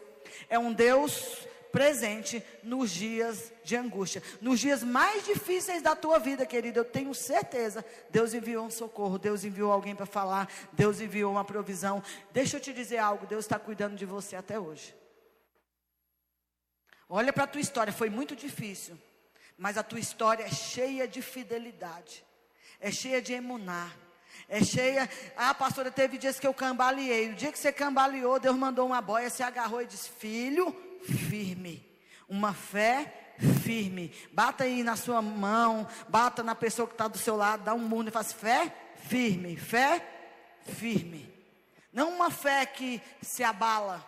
é 0.48 0.58
um 0.58 0.72
Deus 0.72 1.46
presente 1.74 2.40
nos 2.62 2.92
dias 2.92 3.52
de 3.64 3.74
angústia. 3.74 4.22
Nos 4.40 4.60
dias 4.60 4.84
mais 4.84 5.24
difíceis 5.24 5.82
da 5.82 5.96
tua 5.96 6.20
vida, 6.20 6.46
querido, 6.46 6.78
eu 6.78 6.84
tenho 6.84 7.12
certeza, 7.12 7.84
Deus 8.10 8.32
enviou 8.32 8.64
um 8.64 8.70
socorro, 8.70 9.18
Deus 9.18 9.42
enviou 9.42 9.72
alguém 9.72 9.92
para 9.92 10.06
falar, 10.06 10.48
Deus 10.72 11.00
enviou 11.00 11.32
uma 11.32 11.44
provisão. 11.44 12.00
Deixa 12.32 12.58
eu 12.58 12.60
te 12.60 12.72
dizer 12.72 12.98
algo, 12.98 13.26
Deus 13.26 13.44
está 13.44 13.58
cuidando 13.58 13.96
de 13.96 14.06
você 14.06 14.36
até 14.36 14.56
hoje. 14.56 14.94
Olha 17.08 17.32
para 17.32 17.42
a 17.42 17.48
tua 17.48 17.60
história, 17.60 17.92
foi 17.92 18.08
muito 18.08 18.36
difícil, 18.36 18.96
mas 19.58 19.76
a 19.76 19.82
tua 19.82 19.98
história 19.98 20.44
é 20.44 20.50
cheia 20.50 21.08
de 21.08 21.20
fidelidade, 21.20 22.24
é 22.78 22.92
cheia 22.92 23.20
de 23.20 23.32
emunar. 23.32 23.96
É 24.48 24.62
cheia. 24.62 25.08
Ah, 25.36 25.54
pastora, 25.54 25.90
teve 25.90 26.18
dias 26.18 26.38
que 26.38 26.46
eu 26.46 26.52
cambaleei. 26.52 27.30
O 27.30 27.34
dia 27.34 27.50
que 27.50 27.58
você 27.58 27.72
cambaleou, 27.72 28.38
Deus 28.38 28.56
mandou 28.56 28.84
uma 28.84 29.00
boia, 29.00 29.30
se 29.30 29.42
agarrou 29.42 29.80
e 29.80 29.86
disse: 29.86 30.10
Filho, 30.10 30.76
firme. 31.04 31.84
Uma 32.28 32.52
fé 32.52 33.34
firme. 33.62 34.12
Bata 34.32 34.64
aí 34.64 34.82
na 34.82 34.96
sua 34.96 35.20
mão, 35.20 35.86
bata 36.08 36.42
na 36.42 36.54
pessoa 36.54 36.86
que 36.86 36.94
está 36.94 37.08
do 37.08 37.18
seu 37.18 37.36
lado, 37.36 37.64
dá 37.64 37.74
um 37.74 37.78
mundo 37.78 38.08
e 38.08 38.12
faz 38.12 38.32
fé 38.32 38.74
firme. 39.08 39.56
Fé 39.56 40.04
firme. 40.62 41.32
Não 41.92 42.10
uma 42.10 42.30
fé 42.30 42.66
que 42.66 43.00
se 43.22 43.44
abala. 43.44 44.04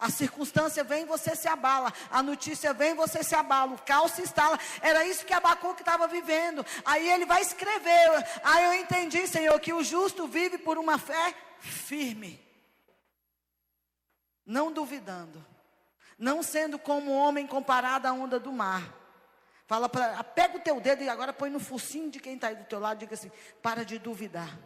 A 0.00 0.10
circunstância 0.10 0.84
vem, 0.84 1.04
você 1.06 1.34
se 1.34 1.48
abala. 1.48 1.92
A 2.10 2.22
notícia 2.22 2.72
vem, 2.72 2.94
você 2.94 3.24
se 3.24 3.34
abala. 3.34 3.74
O 3.74 3.82
caos 3.82 4.12
se 4.12 4.22
instala. 4.22 4.58
Era 4.80 5.04
isso 5.04 5.24
que 5.24 5.32
Abacuque 5.32 5.82
estava 5.82 6.06
vivendo. 6.06 6.64
Aí 6.84 7.10
ele 7.10 7.26
vai 7.26 7.42
escrever. 7.42 8.24
Aí 8.44 8.64
eu 8.64 8.74
entendi, 8.74 9.26
Senhor, 9.26 9.58
que 9.58 9.72
o 9.72 9.82
justo 9.82 10.28
vive 10.28 10.58
por 10.58 10.78
uma 10.78 10.98
fé 10.98 11.34
firme. 11.58 12.40
Não 14.46 14.72
duvidando 14.72 15.44
não 16.18 16.42
sendo 16.42 16.78
como 16.78 17.12
homem 17.12 17.46
comparado 17.46 18.08
à 18.08 18.12
onda 18.12 18.40
do 18.40 18.52
mar. 18.52 18.94
Fala 19.66 19.88
para, 19.88 20.24
pega 20.24 20.56
o 20.56 20.60
teu 20.60 20.80
dedo 20.80 21.02
e 21.04 21.08
agora 21.08 21.32
põe 21.32 21.50
no 21.50 21.60
focinho 21.60 22.10
de 22.10 22.18
quem 22.18 22.34
está 22.34 22.48
aí 22.48 22.56
do 22.56 22.64
teu 22.64 22.80
lado, 22.80 22.98
diga 22.98 23.14
assim: 23.14 23.30
para 23.62 23.84
de 23.84 23.98
duvidar. 23.98 24.58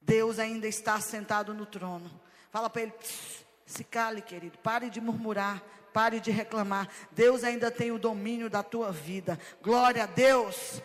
Deus 0.00 0.38
ainda 0.38 0.66
está 0.66 1.00
sentado 1.00 1.52
no 1.52 1.66
trono. 1.66 2.10
Fala 2.50 2.70
para 2.70 2.82
ele: 2.82 2.94
se 3.66 3.84
cale, 3.84 4.22
querido, 4.22 4.56
pare 4.58 4.88
de 4.88 5.00
murmurar, 5.00 5.62
pare 5.92 6.20
de 6.20 6.30
reclamar. 6.30 6.88
Deus 7.10 7.44
ainda 7.44 7.70
tem 7.70 7.90
o 7.90 7.98
domínio 7.98 8.48
da 8.48 8.62
tua 8.62 8.92
vida. 8.92 9.38
Glória 9.60 10.04
a 10.04 10.06
Deus. 10.06 10.80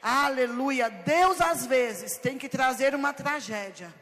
Aleluia. 0.00 0.88
Deus 0.88 1.40
às 1.40 1.66
vezes 1.66 2.16
tem 2.16 2.38
que 2.38 2.48
trazer 2.48 2.94
uma 2.94 3.12
tragédia 3.12 3.92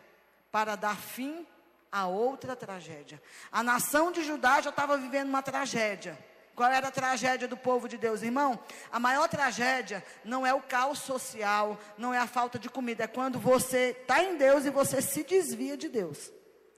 para 0.50 0.76
dar 0.76 0.96
fim 0.96 1.46
a 1.92 2.07
outra 2.07 2.57
tragédia. 2.57 3.22
A 3.52 3.62
nação 3.62 4.11
de 4.11 4.24
Judá 4.24 4.62
já 4.62 4.70
estava 4.70 4.96
vivendo 4.96 5.28
uma 5.28 5.42
tragédia. 5.42 6.18
Qual 6.55 6.70
era 6.70 6.88
a 6.88 6.90
tragédia 6.90 7.46
do 7.46 7.57
povo 7.57 7.88
de 7.88 7.98
Deus, 7.98 8.22
irmão? 8.22 8.59
A 8.90 8.98
maior 8.98 9.28
tragédia 9.28 10.05
não 10.24 10.46
é 10.46 10.52
o 10.52 10.61
caos 10.61 10.98
social, 11.00 11.78
não 11.96 12.12
é 12.12 12.18
a 12.18 12.26
falta 12.26 12.59
de 12.59 12.68
comida, 12.68 13.05
é 13.05 13.07
quando 13.07 13.38
você 13.38 13.96
está 14.00 14.22
em 14.22 14.37
Deus 14.37 14.64
e 14.64 14.70
você 14.70 15.00
se 15.00 15.22
desvia 15.22 15.76
de 15.76 15.88
Deus. 15.88 16.33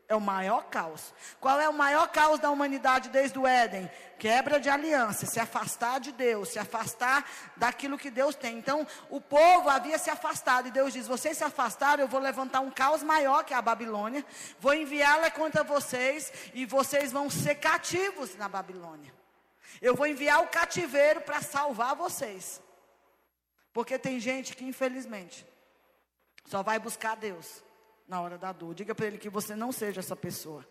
É 0.07 0.15
o 0.15 0.21
maior 0.21 0.65
caos. 0.65 1.15
Qual 1.41 1.59
é 1.59 1.69
o 1.69 1.73
maior 1.73 2.09
caos 2.09 2.39
da 2.39 2.51
humanidade 2.51 3.09
desde 3.09 3.39
o 3.39 3.47
Éden? 3.47 3.91
Quebra 4.19 4.61
de 4.61 4.69
aliança, 4.69 5.25
se 5.25 5.41
afastar 5.41 5.99
de 5.99 6.13
Deus, 6.13 6.51
se 6.51 6.59
afastar 6.59 7.27
daquilo 7.57 7.97
que 7.97 8.11
Deus 8.11 8.35
tem. 8.35 8.59
Então, 8.59 8.87
o 9.09 9.19
povo 9.19 9.71
havia 9.71 9.97
se 9.97 10.11
afastado 10.11 10.69
e 10.69 10.71
Deus 10.71 10.93
diz: 10.93 11.07
Vocês 11.07 11.39
se 11.39 11.45
afastaram, 11.45 12.03
eu 12.03 12.09
vou 12.09 12.21
levantar 12.21 12.61
um 12.61 12.71
caos 12.71 13.03
maior 13.03 13.45
que 13.45 13.55
a 13.55 13.63
Babilônia, 13.63 14.25
vou 14.61 14.75
enviá-la 14.75 15.31
contra 15.31 15.65
vocês 15.65 16.31
e 16.53 16.67
vocês 16.67 17.11
vão 17.11 17.31
ser 17.31 17.55
cativos 17.55 18.37
na 18.37 18.49
Babilônia. 18.49 19.13
Eu 19.81 19.95
vou 19.95 20.07
enviar 20.07 20.43
o 20.43 20.49
cativeiro 20.49 21.23
para 21.23 21.41
salvar 21.41 21.97
vocês. 21.97 22.63
Porque 23.73 23.99
tem 23.99 24.21
gente 24.21 24.55
que, 24.55 24.65
infelizmente, 24.65 25.47
só 26.45 26.63
vai 26.63 26.79
buscar 26.79 27.17
Deus 27.17 27.64
na 28.07 28.21
hora 28.21 28.39
da 28.39 28.53
dor. 28.53 28.75
Diga 28.75 28.95
para 28.95 29.07
ele 29.07 29.19
que 29.19 29.29
você 29.29 29.55
não 29.55 29.73
seja 29.73 30.01
essa 30.01 30.17
pessoa. 30.17 30.67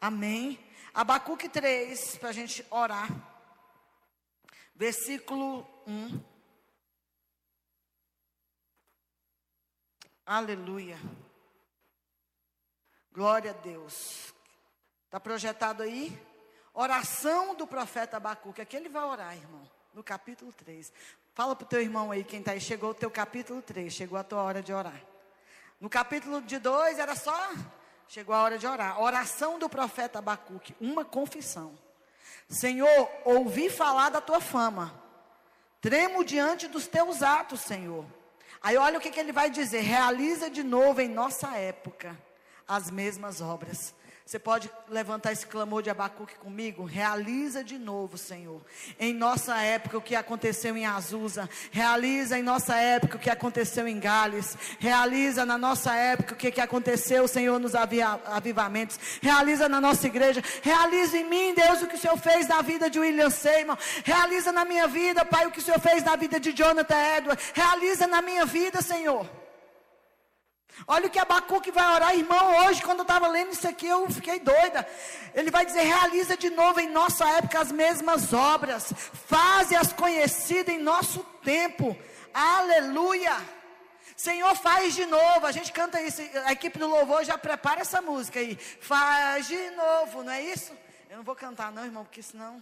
Amém? 0.00 0.58
Abacuque 0.92 1.48
3, 1.48 2.16
para 2.18 2.28
a 2.28 2.32
gente 2.32 2.64
orar. 2.70 3.08
Versículo 4.74 5.66
1. 5.86 6.20
Aleluia. 10.26 10.98
Glória 13.12 13.50
a 13.50 13.54
Deus. 13.54 14.34
Está 15.04 15.20
projetado 15.20 15.82
aí? 15.82 16.18
Oração 16.72 17.54
do 17.54 17.66
profeta 17.66 18.16
Abacuque. 18.16 18.60
Aqui 18.60 18.76
ele 18.76 18.88
vai 18.88 19.04
orar, 19.04 19.36
irmão. 19.36 19.70
No 19.92 20.02
capítulo 20.02 20.52
3. 20.52 20.92
Fala 21.32 21.54
para 21.54 21.64
o 21.64 21.68
teu 21.68 21.80
irmão 21.80 22.10
aí, 22.10 22.24
quem 22.24 22.40
está 22.40 22.52
aí. 22.52 22.60
Chegou 22.60 22.90
o 22.90 22.94
teu 22.94 23.10
capítulo 23.10 23.62
3. 23.62 23.92
Chegou 23.92 24.18
a 24.18 24.24
tua 24.24 24.42
hora 24.42 24.60
de 24.60 24.72
orar. 24.72 25.00
No 25.84 25.90
capítulo 25.90 26.40
de 26.40 26.58
2 26.58 26.98
era 26.98 27.14
só. 27.14 27.52
Chegou 28.08 28.34
a 28.34 28.42
hora 28.42 28.56
de 28.56 28.66
orar. 28.66 28.98
Oração 29.02 29.58
do 29.58 29.68
profeta 29.68 30.18
Abacuque. 30.18 30.74
Uma 30.80 31.04
confissão. 31.04 31.78
Senhor, 32.48 33.10
ouvi 33.22 33.68
falar 33.68 34.08
da 34.08 34.18
tua 34.18 34.40
fama. 34.40 34.98
Tremo 35.82 36.24
diante 36.24 36.68
dos 36.68 36.86
teus 36.86 37.22
atos, 37.22 37.60
Senhor. 37.60 38.06
Aí 38.62 38.78
olha 38.78 38.96
o 38.96 39.00
que, 39.00 39.10
que 39.10 39.20
ele 39.20 39.30
vai 39.30 39.50
dizer: 39.50 39.82
realiza 39.82 40.48
de 40.48 40.62
novo 40.62 41.02
em 41.02 41.08
nossa 41.08 41.54
época 41.54 42.18
as 42.66 42.90
mesmas 42.90 43.42
obras 43.42 43.94
você 44.26 44.38
pode 44.38 44.70
levantar 44.88 45.32
esse 45.32 45.46
clamor 45.46 45.82
de 45.82 45.90
Abacuque 45.90 46.34
comigo? 46.36 46.84
Realiza 46.84 47.62
de 47.62 47.76
novo, 47.76 48.16
Senhor. 48.16 48.62
Em 48.98 49.12
nossa 49.12 49.58
época 49.58 49.98
o 49.98 50.00
que 50.00 50.16
aconteceu 50.16 50.74
em 50.78 50.86
Azusa. 50.86 51.46
Realiza 51.70 52.38
em 52.38 52.42
nossa 52.42 52.74
época 52.74 53.16
o 53.16 53.20
que 53.20 53.28
aconteceu 53.28 53.86
em 53.86 54.00
Gales. 54.00 54.56
Realiza 54.78 55.44
na 55.44 55.58
nossa 55.58 55.94
época 55.94 56.32
o 56.32 56.36
que, 56.38 56.50
que 56.50 56.60
aconteceu, 56.62 57.28
Senhor, 57.28 57.60
nos 57.60 57.74
avivamentos. 57.74 58.98
Realiza 59.20 59.68
na 59.68 59.78
nossa 59.78 60.06
igreja. 60.06 60.42
Realiza 60.62 61.18
em 61.18 61.28
mim, 61.28 61.54
Deus, 61.54 61.82
o 61.82 61.86
que 61.86 61.96
o 61.96 61.98
Senhor 61.98 62.16
fez 62.16 62.48
na 62.48 62.62
vida 62.62 62.88
de 62.88 62.98
William 62.98 63.28
Seymour. 63.28 63.76
Realiza 64.04 64.50
na 64.50 64.64
minha 64.64 64.88
vida, 64.88 65.22
Pai, 65.26 65.46
o 65.46 65.50
que 65.50 65.58
o 65.58 65.62
Senhor 65.62 65.80
fez 65.80 66.02
na 66.02 66.16
vida 66.16 66.40
de 66.40 66.54
Jonathan 66.54 66.96
Edward. 67.18 67.42
Realiza 67.52 68.06
na 68.06 68.22
minha 68.22 68.46
vida, 68.46 68.80
Senhor. 68.80 69.43
Olha 70.86 71.06
o 71.06 71.10
que 71.10 71.18
Abacuque 71.18 71.70
vai 71.70 71.94
orar, 71.94 72.14
irmão. 72.14 72.66
Hoje, 72.66 72.82
quando 72.82 72.98
eu 72.98 73.02
estava 73.02 73.28
lendo 73.28 73.52
isso 73.52 73.66
aqui, 73.66 73.86
eu 73.86 74.10
fiquei 74.10 74.40
doida. 74.40 74.86
Ele 75.34 75.50
vai 75.50 75.64
dizer: 75.64 75.82
realiza 75.82 76.36
de 76.36 76.50
novo 76.50 76.80
em 76.80 76.88
nossa 76.88 77.28
época 77.30 77.60
as 77.60 77.70
mesmas 77.70 78.32
obras, 78.32 78.92
faze-as 79.26 79.92
conhecidas 79.92 80.74
em 80.74 80.78
nosso 80.78 81.24
tempo. 81.42 81.96
Aleluia. 82.32 83.36
Senhor, 84.16 84.54
faz 84.56 84.94
de 84.94 85.06
novo. 85.06 85.46
A 85.46 85.52
gente 85.52 85.72
canta 85.72 86.00
isso. 86.00 86.20
A 86.44 86.52
equipe 86.52 86.78
do 86.78 86.88
louvor 86.88 87.24
já 87.24 87.38
prepara 87.38 87.80
essa 87.80 88.00
música 88.00 88.40
aí. 88.40 88.56
Faz 88.56 89.46
de 89.46 89.70
novo, 89.70 90.22
não 90.22 90.32
é 90.32 90.42
isso? 90.42 90.72
Eu 91.08 91.18
não 91.18 91.24
vou 91.24 91.36
cantar, 91.36 91.70
não, 91.72 91.84
irmão, 91.84 92.04
porque 92.04 92.22
senão 92.22 92.60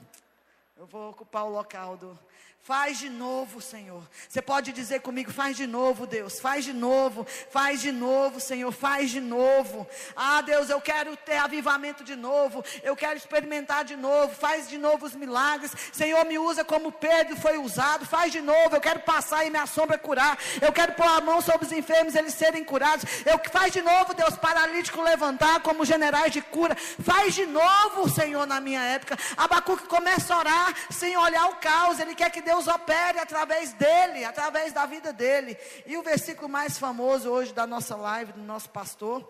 eu 0.76 0.86
vou 0.86 1.10
ocupar 1.10 1.44
o 1.44 1.50
local 1.50 1.96
do. 1.96 2.18
Faz 2.64 3.00
de 3.00 3.10
novo, 3.10 3.60
Senhor. 3.60 4.08
Você 4.28 4.40
pode 4.40 4.72
dizer 4.72 5.00
comigo: 5.00 5.32
faz 5.32 5.56
de 5.56 5.66
novo, 5.66 6.06
Deus. 6.06 6.38
Faz 6.38 6.64
de 6.64 6.72
novo, 6.72 7.26
faz 7.50 7.82
de 7.82 7.90
novo, 7.90 8.38
Senhor. 8.38 8.70
Faz 8.70 9.10
de 9.10 9.20
novo. 9.20 9.84
Ah, 10.14 10.40
Deus, 10.42 10.70
eu 10.70 10.80
quero 10.80 11.16
ter 11.16 11.38
avivamento 11.38 12.04
de 12.04 12.14
novo. 12.14 12.64
Eu 12.84 12.94
quero 12.94 13.16
experimentar 13.16 13.84
de 13.84 13.96
novo. 13.96 14.32
Faz 14.32 14.68
de 14.68 14.78
novo 14.78 15.06
os 15.06 15.16
milagres. 15.16 15.72
Senhor, 15.92 16.24
me 16.24 16.38
usa 16.38 16.64
como 16.64 16.92
Pedro 16.92 17.34
foi 17.34 17.58
usado. 17.58 18.06
Faz 18.06 18.30
de 18.30 18.40
novo. 18.40 18.76
Eu 18.76 18.80
quero 18.80 19.00
passar 19.00 19.44
e 19.44 19.50
minha 19.50 19.66
sombra 19.66 19.98
curar. 19.98 20.38
Eu 20.60 20.72
quero 20.72 20.92
pôr 20.92 21.08
a 21.08 21.20
mão 21.20 21.40
sobre 21.40 21.66
os 21.66 21.72
enfermos, 21.72 22.14
eles 22.14 22.32
serem 22.32 22.62
curados. 22.62 23.04
Eu 23.26 23.40
faz 23.50 23.72
de 23.72 23.82
novo, 23.82 24.14
Deus, 24.14 24.36
paralítico 24.36 25.02
levantar 25.02 25.58
como 25.62 25.84
generais 25.84 26.32
de 26.32 26.40
cura. 26.40 26.76
Faz 26.76 27.34
de 27.34 27.44
novo, 27.44 28.08
Senhor, 28.08 28.46
na 28.46 28.60
minha 28.60 28.82
época. 28.82 29.18
Abacuque 29.36 29.88
começa 29.88 30.32
a 30.32 30.38
orar 30.38 30.74
sem 30.90 31.16
olhar 31.16 31.46
o 31.46 31.56
caos. 31.56 31.98
Ele 31.98 32.14
quer 32.14 32.30
que 32.30 32.40
Deus 32.40 32.51
Deus 32.52 32.68
opere 32.68 33.18
através 33.18 33.72
dele, 33.72 34.26
através 34.26 34.74
da 34.74 34.84
vida 34.84 35.10
dele. 35.10 35.56
E 35.86 35.96
o 35.96 36.02
versículo 36.02 36.50
mais 36.50 36.76
famoso 36.76 37.30
hoje 37.30 37.54
da 37.54 37.66
nossa 37.66 37.96
live, 37.96 38.34
do 38.34 38.42
nosso 38.42 38.68
pastor, 38.68 39.26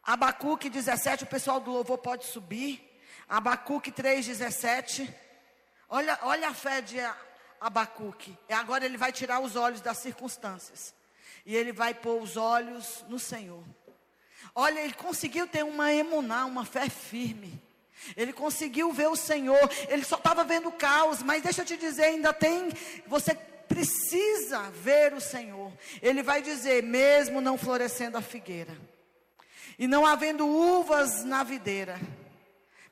Abacuque 0.00 0.70
17, 0.70 1.24
o 1.24 1.26
pessoal 1.26 1.58
do 1.58 1.72
louvor 1.72 1.98
pode 1.98 2.24
subir. 2.26 2.80
Abacuque 3.28 3.90
3,17. 3.90 5.12
Olha, 5.88 6.16
olha 6.22 6.50
a 6.50 6.54
fé 6.54 6.80
de 6.80 6.98
Abacuque. 7.60 8.38
E 8.48 8.52
agora 8.52 8.84
ele 8.84 8.96
vai 8.96 9.10
tirar 9.10 9.40
os 9.40 9.56
olhos 9.56 9.80
das 9.80 9.98
circunstâncias. 9.98 10.94
E 11.44 11.56
ele 11.56 11.72
vai 11.72 11.94
pôr 11.94 12.22
os 12.22 12.36
olhos 12.36 13.04
no 13.08 13.18
Senhor. 13.18 13.64
Olha, 14.54 14.78
ele 14.78 14.94
conseguiu 14.94 15.48
ter 15.48 15.64
uma 15.64 15.92
emuná, 15.92 16.44
uma 16.44 16.64
fé 16.64 16.88
firme. 16.88 17.60
Ele 18.16 18.32
conseguiu 18.32 18.92
ver 18.92 19.08
o 19.08 19.16
Senhor, 19.16 19.60
ele 19.88 20.04
só 20.04 20.16
estava 20.16 20.44
vendo 20.44 20.68
o 20.68 20.72
caos, 20.72 21.22
mas 21.22 21.42
deixa 21.42 21.62
eu 21.62 21.66
te 21.66 21.76
dizer, 21.76 22.04
ainda 22.04 22.32
tem, 22.32 22.70
você 23.06 23.34
precisa 23.34 24.70
ver 24.70 25.14
o 25.14 25.20
Senhor. 25.20 25.72
Ele 26.00 26.22
vai 26.22 26.42
dizer, 26.42 26.82
mesmo 26.82 27.40
não 27.40 27.56
florescendo 27.56 28.18
a 28.18 28.22
figueira, 28.22 28.76
e 29.78 29.86
não 29.86 30.06
havendo 30.06 30.46
uvas 30.46 31.24
na 31.24 31.42
videira, 31.42 31.98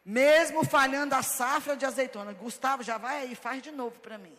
mesmo 0.05 0.65
falhando 0.65 1.15
a 1.15 1.23
safra 1.23 1.77
de 1.77 1.85
azeitona, 1.85 2.33
Gustavo, 2.33 2.83
já 2.83 2.97
vai 2.97 3.23
aí, 3.23 3.35
faz 3.35 3.63
de 3.63 3.71
novo 3.71 3.99
para 4.01 4.19
mim. 4.19 4.37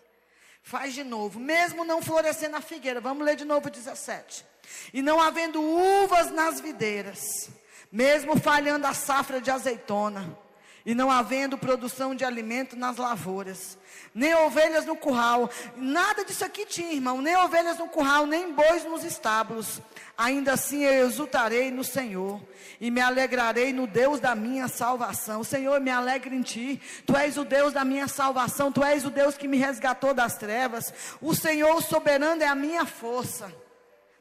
Faz 0.64 0.94
de 0.94 1.04
novo, 1.04 1.40
mesmo 1.40 1.84
não 1.84 2.02
florescendo 2.02 2.56
a 2.56 2.62
figueira, 2.62 3.02
vamos 3.02 3.26
ler 3.26 3.36
de 3.36 3.46
novo 3.46 3.70
17. 3.70 4.46
E 4.94 5.02
não 5.02 5.20
havendo 5.20 5.60
uvas 5.62 6.32
nas 6.32 6.60
videiras, 6.60 7.50
mesmo 7.92 8.40
falhando 8.40 8.86
a 8.86 8.94
safra 8.94 9.42
de 9.42 9.50
azeitona, 9.50 10.38
e 10.86 10.96
não 10.96 11.12
havendo 11.12 11.58
produção 11.58 12.16
de 12.16 12.26
alimento 12.26 12.76
nas 12.76 12.98
lavouras, 12.98 13.78
nem 14.14 14.34
ovelhas 14.36 14.86
no 14.86 14.96
curral, 14.96 15.50
nada 15.76 16.26
disso 16.26 16.44
aqui 16.44 16.66
tinha, 16.66 16.94
irmão, 16.94 17.22
nem 17.22 17.36
ovelhas 17.38 17.78
no 17.78 17.88
curral, 17.88 18.26
nem 18.26 18.52
bois 18.52 18.84
nos 18.84 19.04
estábulos. 19.04 19.82
Ainda 20.18 20.54
assim 20.54 20.84
eu 20.84 21.08
exultarei 21.08 21.72
no 21.72 21.84
Senhor 21.84 22.42
e 22.80 22.92
me 22.92 23.02
alegrarei 23.02 23.72
no 23.72 23.88
Deus 23.88 24.20
da 24.20 24.36
minha 24.36 24.68
salvação. 24.68 25.44
Senhor, 25.44 25.80
me 25.80 25.90
alegre 25.90 26.36
em 26.36 26.42
ti. 26.42 26.82
Tu 27.06 27.16
és 27.16 27.38
o 27.38 27.44
Deus 27.44 27.74
da 27.74 27.84
minha 27.84 28.08
salvação, 28.08 28.72
tu 28.72 28.84
és 28.84 29.06
o 29.06 29.10
Deus 29.10 29.38
que 29.38 29.48
me 29.48 29.58
resgatou 29.58 30.14
das 30.14 30.38
trevas. 30.38 30.94
O 31.22 31.34
Senhor 31.34 31.82
soberano 31.82 32.44
é 32.44 32.48
a 32.48 32.56
minha 32.56 32.86
força. 32.86 33.52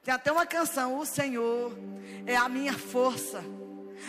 Tem 0.03 0.14
até 0.14 0.33
uma 0.33 0.46
canção, 0.46 0.99
o 0.99 1.05
Senhor 1.05 1.77
é 2.27 2.37
a 2.37 2.49
minha 2.49 2.73
força. 2.73 3.44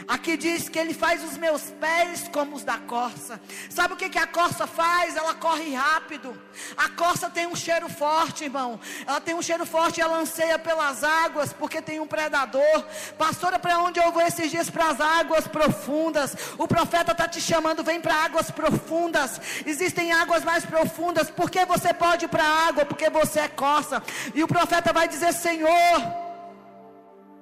Aqui 0.08 0.36
diz 0.38 0.68
que 0.70 0.80
ele 0.80 0.94
faz 0.94 1.24
os 1.24 1.38
meus 1.38 1.64
pés 1.80 2.28
como 2.32 2.56
os 2.56 2.64
da 2.64 2.78
corça. 2.78 3.40
Sabe 3.70 3.94
o 3.94 3.98
que, 3.98 4.10
que 4.10 4.18
a 4.18 4.28
corça 4.28 4.66
faz? 4.66 5.16
Ela 5.16 5.34
corre 5.34 5.74
rápido. 5.74 6.40
A 6.76 6.90
corça 6.90 7.30
tem 7.30 7.48
um 7.48 7.56
cheiro 7.56 7.88
forte, 7.90 8.46
irmão. 8.46 8.80
Ela 9.06 9.22
tem 9.22 9.36
um 9.36 9.42
cheiro 9.42 9.66
forte 9.66 10.00
e 10.00 10.02
ela 10.02 10.18
anseia 10.18 10.58
pelas 10.58 11.04
águas, 11.04 11.54
porque 11.54 11.82
tem 11.82 12.00
um 12.00 12.08
predador. 12.08 12.86
Pastora, 13.18 13.60
para 13.60 13.80
onde 13.80 14.00
eu 14.00 14.12
vou 14.12 14.22
esses 14.22 14.50
dias? 14.50 14.70
Para 14.70 14.90
as 14.90 15.02
águas 15.02 15.48
profundas. 15.48 16.36
O 16.58 16.68
profeta 16.68 17.12
está 17.12 17.28
te 17.28 17.42
chamando, 17.42 17.84
vem 17.84 18.02
para 18.02 18.16
águas 18.16 18.50
profundas. 18.52 19.40
Existem 19.66 20.12
águas 20.12 20.44
mais 20.44 20.66
profundas. 20.66 21.30
Porque 21.30 21.66
você 21.66 21.94
pode 21.94 22.26
ir 22.26 22.28
para 22.28 22.44
a 22.44 22.68
água? 22.68 22.86
Porque 22.86 23.10
você 23.10 23.42
é 23.42 23.48
corça. 23.48 24.02
E 24.34 24.44
o 24.44 24.48
profeta 24.48 24.92
vai 24.92 25.08
dizer: 25.08 25.34
Senhor. 25.34 26.31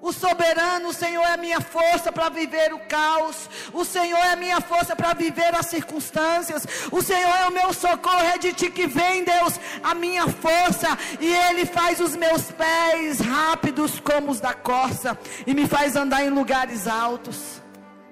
O 0.02 0.14
soberano, 0.14 0.90
o 0.90 0.94
Senhor 0.94 1.22
é 1.24 1.34
a 1.34 1.38
minha 1.38 1.60
força 1.60 2.10
para 2.10 2.30
viver 2.30 2.74
o 2.74 2.80
caos. 2.80 3.50
O 3.74 3.84
Senhor 3.84 4.18
é 4.18 4.32
a 4.32 4.36
minha 4.36 4.62
força 4.62 4.96
para 4.96 5.14
viver 5.14 5.54
as 5.54 5.66
circunstâncias. 5.66 6.66
O 6.90 7.02
Senhor 7.02 7.36
é 7.36 7.48
o 7.48 7.52
meu 7.52 7.74
socorro, 7.74 8.22
é 8.22 8.38
de 8.38 8.54
ti 8.54 8.70
que 8.70 8.88
vem, 8.88 9.26
Deus, 9.26 9.60
a 9.84 9.94
minha 9.94 10.26
força. 10.28 10.98
E 11.20 11.28
Ele 11.28 11.66
faz 11.66 12.00
os 12.00 12.16
meus 12.16 12.50
pés 12.50 13.20
rápidos 13.20 14.00
como 14.00 14.32
os 14.32 14.40
da 14.40 14.54
corça. 14.54 15.18
E 15.46 15.54
me 15.54 15.68
faz 15.68 15.98
andar 15.98 16.24
em 16.24 16.30
lugares 16.30 16.88
altos. 16.88 17.62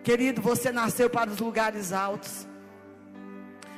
Querido, 0.04 0.42
você 0.42 0.72
nasceu 0.74 1.10
para 1.10 1.30
os 1.30 1.40
lugares 1.40 1.94
altos. 1.94 2.46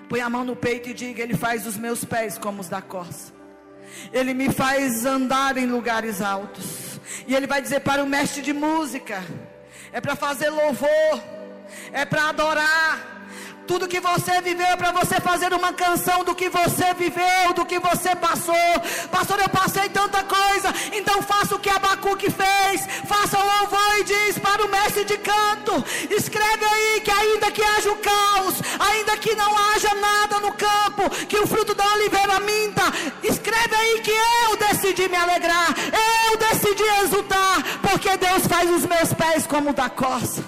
Põe 0.08 0.22
a 0.22 0.30
mão 0.30 0.44
no 0.44 0.56
peito 0.56 0.90
e 0.90 0.96
diga: 0.96 1.22
Ele 1.22 1.38
faz 1.38 1.68
os 1.68 1.78
meus 1.78 2.04
pés 2.04 2.40
como 2.40 2.62
os 2.62 2.70
da 2.70 2.82
corça. 2.82 3.32
Ele 4.12 4.34
me 4.34 4.52
faz 4.52 5.06
andar 5.06 5.58
em 5.58 5.68
lugares 5.68 6.22
altos. 6.24 6.89
E 7.28 7.36
Ele 7.36 7.48
vai 7.48 7.62
dizer 7.62 7.82
para 7.82 8.04
o 8.04 8.08
mestre 8.08 8.42
de 8.42 8.54
música: 8.54 9.24
é 9.92 10.00
para 10.00 10.16
fazer 10.16 10.50
louvor, 10.50 11.24
é 11.92 12.06
para 12.06 12.30
adorar 12.30 13.20
tudo 13.70 13.88
que 13.88 14.00
você 14.00 14.42
viveu 14.42 14.66
é 14.66 14.76
para 14.76 14.92
você 14.92 15.22
fazer 15.22 15.54
uma 15.54 15.72
canção 15.72 16.24
do 16.24 16.34
que 16.34 16.50
você 16.50 16.92
viveu, 16.96 17.54
do 17.54 17.68
que 17.68 17.78
você 17.78 18.16
passou. 18.16 18.56
Pastor, 19.12 19.40
eu 19.40 19.48
passei 19.48 19.88
tanta 19.90 20.24
coisa. 20.24 20.74
Então 20.92 21.22
faça 21.22 21.54
o 21.54 21.60
que 21.60 21.70
Abacuque 21.70 22.32
fez. 22.32 22.88
Faça 23.08 23.38
o 23.38 23.46
louvor 23.46 24.00
e 24.00 24.04
diz 24.06 24.40
para 24.40 24.66
o 24.66 24.70
mestre 24.70 25.06
de 25.06 25.18
canto. 25.20 25.86
Escreve 26.10 26.66
aí 26.66 27.02
que 27.02 27.12
ainda 27.12 27.52
que 27.52 27.62
haja 27.62 27.92
o 27.92 27.98
caos, 27.98 28.56
ainda 28.80 29.16
que 29.18 29.36
não 29.36 29.52
haja 29.56 29.94
nada 29.94 30.40
no 30.40 30.52
campo, 30.54 31.08
que 31.28 31.38
o 31.38 31.46
fruto 31.46 31.76
da 31.76 31.88
oliveira 31.94 32.40
minta. 32.40 32.86
Escreve 33.22 33.76
aí 33.76 34.02
que 34.02 34.16
eu 34.46 34.56
decidi 34.58 35.08
me 35.08 35.16
alegrar. 35.16 35.76
Eu 36.32 36.39
decidi 36.60 36.84
exultar. 37.04 37.64
Porque 37.82 38.18
Deus 38.18 38.46
faz 38.48 38.70
os 38.70 38.86
meus 38.86 39.14
pés 39.14 39.48
como 39.48 39.74
da 39.74 39.90
coça. 39.90 40.44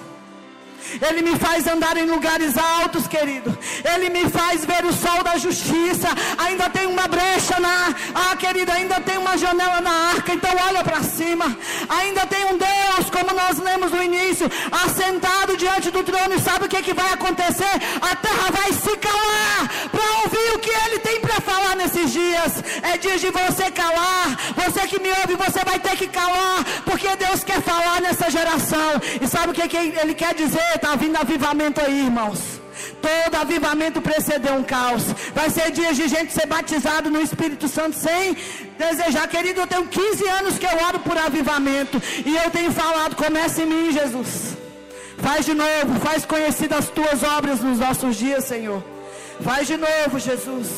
Ele 1.00 1.22
me 1.22 1.38
faz 1.38 1.66
andar 1.66 1.96
em 1.96 2.04
lugares 2.04 2.56
altos, 2.56 3.06
querido. 3.06 3.56
Ele 3.94 4.10
me 4.10 4.28
faz 4.28 4.64
ver 4.64 4.84
o 4.84 4.92
sol 4.92 5.22
da 5.22 5.36
justiça. 5.38 6.08
Ainda 6.38 6.68
tem 6.68 6.86
uma 6.86 7.06
brecha 7.08 7.58
na. 7.60 7.94
Ah, 8.14 8.36
querido, 8.36 8.70
ainda 8.72 9.00
tem 9.00 9.18
uma 9.18 9.36
janela 9.36 9.80
na 9.80 9.90
arca. 10.14 10.32
Então 10.34 10.50
olha 10.68 10.82
para 10.84 11.02
cima. 11.02 11.56
Ainda 11.88 12.26
tem 12.26 12.44
um 12.46 12.58
Deus, 12.58 13.10
como 13.10 13.32
nós 13.34 13.58
lemos 13.58 13.90
no 13.92 14.02
início, 14.02 14.50
assentado 14.84 15.56
diante 15.56 15.90
do 15.90 16.02
trono. 16.02 16.34
E 16.34 16.40
sabe 16.40 16.66
o 16.66 16.68
que, 16.68 16.82
que 16.82 16.94
vai 16.94 17.12
acontecer? 17.12 17.74
A 18.00 18.16
terra 18.16 18.50
vai 18.50 18.72
se 18.72 18.96
calar 18.96 19.70
para 19.90 20.22
ouvir 20.24 20.56
o 20.56 20.58
que 20.58 20.70
ele 20.70 20.98
tem 20.98 21.20
para 21.20 21.40
falar 21.40 21.76
nesses 21.76 22.12
dias. 22.12 22.52
É 22.82 22.98
dia 22.98 23.18
de 23.18 23.30
você 23.30 23.70
calar. 23.70 24.36
Você 24.56 24.86
que 24.86 25.00
me 25.00 25.10
ouve, 25.10 25.34
você 25.36 25.64
vai 25.64 25.78
ter 25.78 25.96
que 25.96 26.08
calar. 26.08 26.64
Porque 26.84 27.14
Deus 27.16 27.44
quer 27.44 27.60
falar 27.62 28.00
nessa 28.00 28.30
geração. 28.30 29.00
E 29.20 29.26
sabe 29.26 29.50
o 29.50 29.54
que, 29.54 29.68
que 29.68 29.76
ele 29.76 30.14
quer 30.14 30.34
dizer? 30.34 30.78
Está 30.82 30.96
vindo 30.96 31.16
avivamento 31.16 31.80
aí, 31.80 32.06
irmãos. 32.06 32.40
Todo 33.00 33.36
avivamento 33.36 34.00
precedeu 34.02 34.54
um 34.54 34.64
caos. 34.64 35.04
Vai 35.32 35.48
ser 35.48 35.70
dias 35.70 35.96
de 35.96 36.08
gente 36.08 36.32
ser 36.32 36.44
batizado 36.46 37.08
no 37.08 37.20
Espírito 37.20 37.68
Santo 37.68 37.96
sem 37.96 38.36
desejar. 38.76 39.28
Querido, 39.28 39.60
eu 39.60 39.66
tenho 39.68 39.86
15 39.86 40.28
anos 40.40 40.58
que 40.58 40.66
eu 40.66 40.76
oro 40.88 40.98
por 40.98 41.16
avivamento. 41.16 42.02
E 42.26 42.36
eu 42.36 42.50
tenho 42.50 42.72
falado, 42.72 43.14
comece 43.14 43.62
em 43.62 43.66
mim, 43.66 43.92
Jesus. 43.92 44.56
Faz 45.18 45.46
de 45.46 45.54
novo, 45.54 46.00
faz 46.00 46.24
conhecidas 46.24 46.80
as 46.80 46.88
tuas 46.88 47.22
obras 47.22 47.60
nos 47.60 47.78
nossos 47.78 48.16
dias, 48.16 48.42
Senhor. 48.44 48.82
Faz 49.40 49.68
de 49.68 49.76
novo, 49.76 50.18
Jesus. 50.18 50.68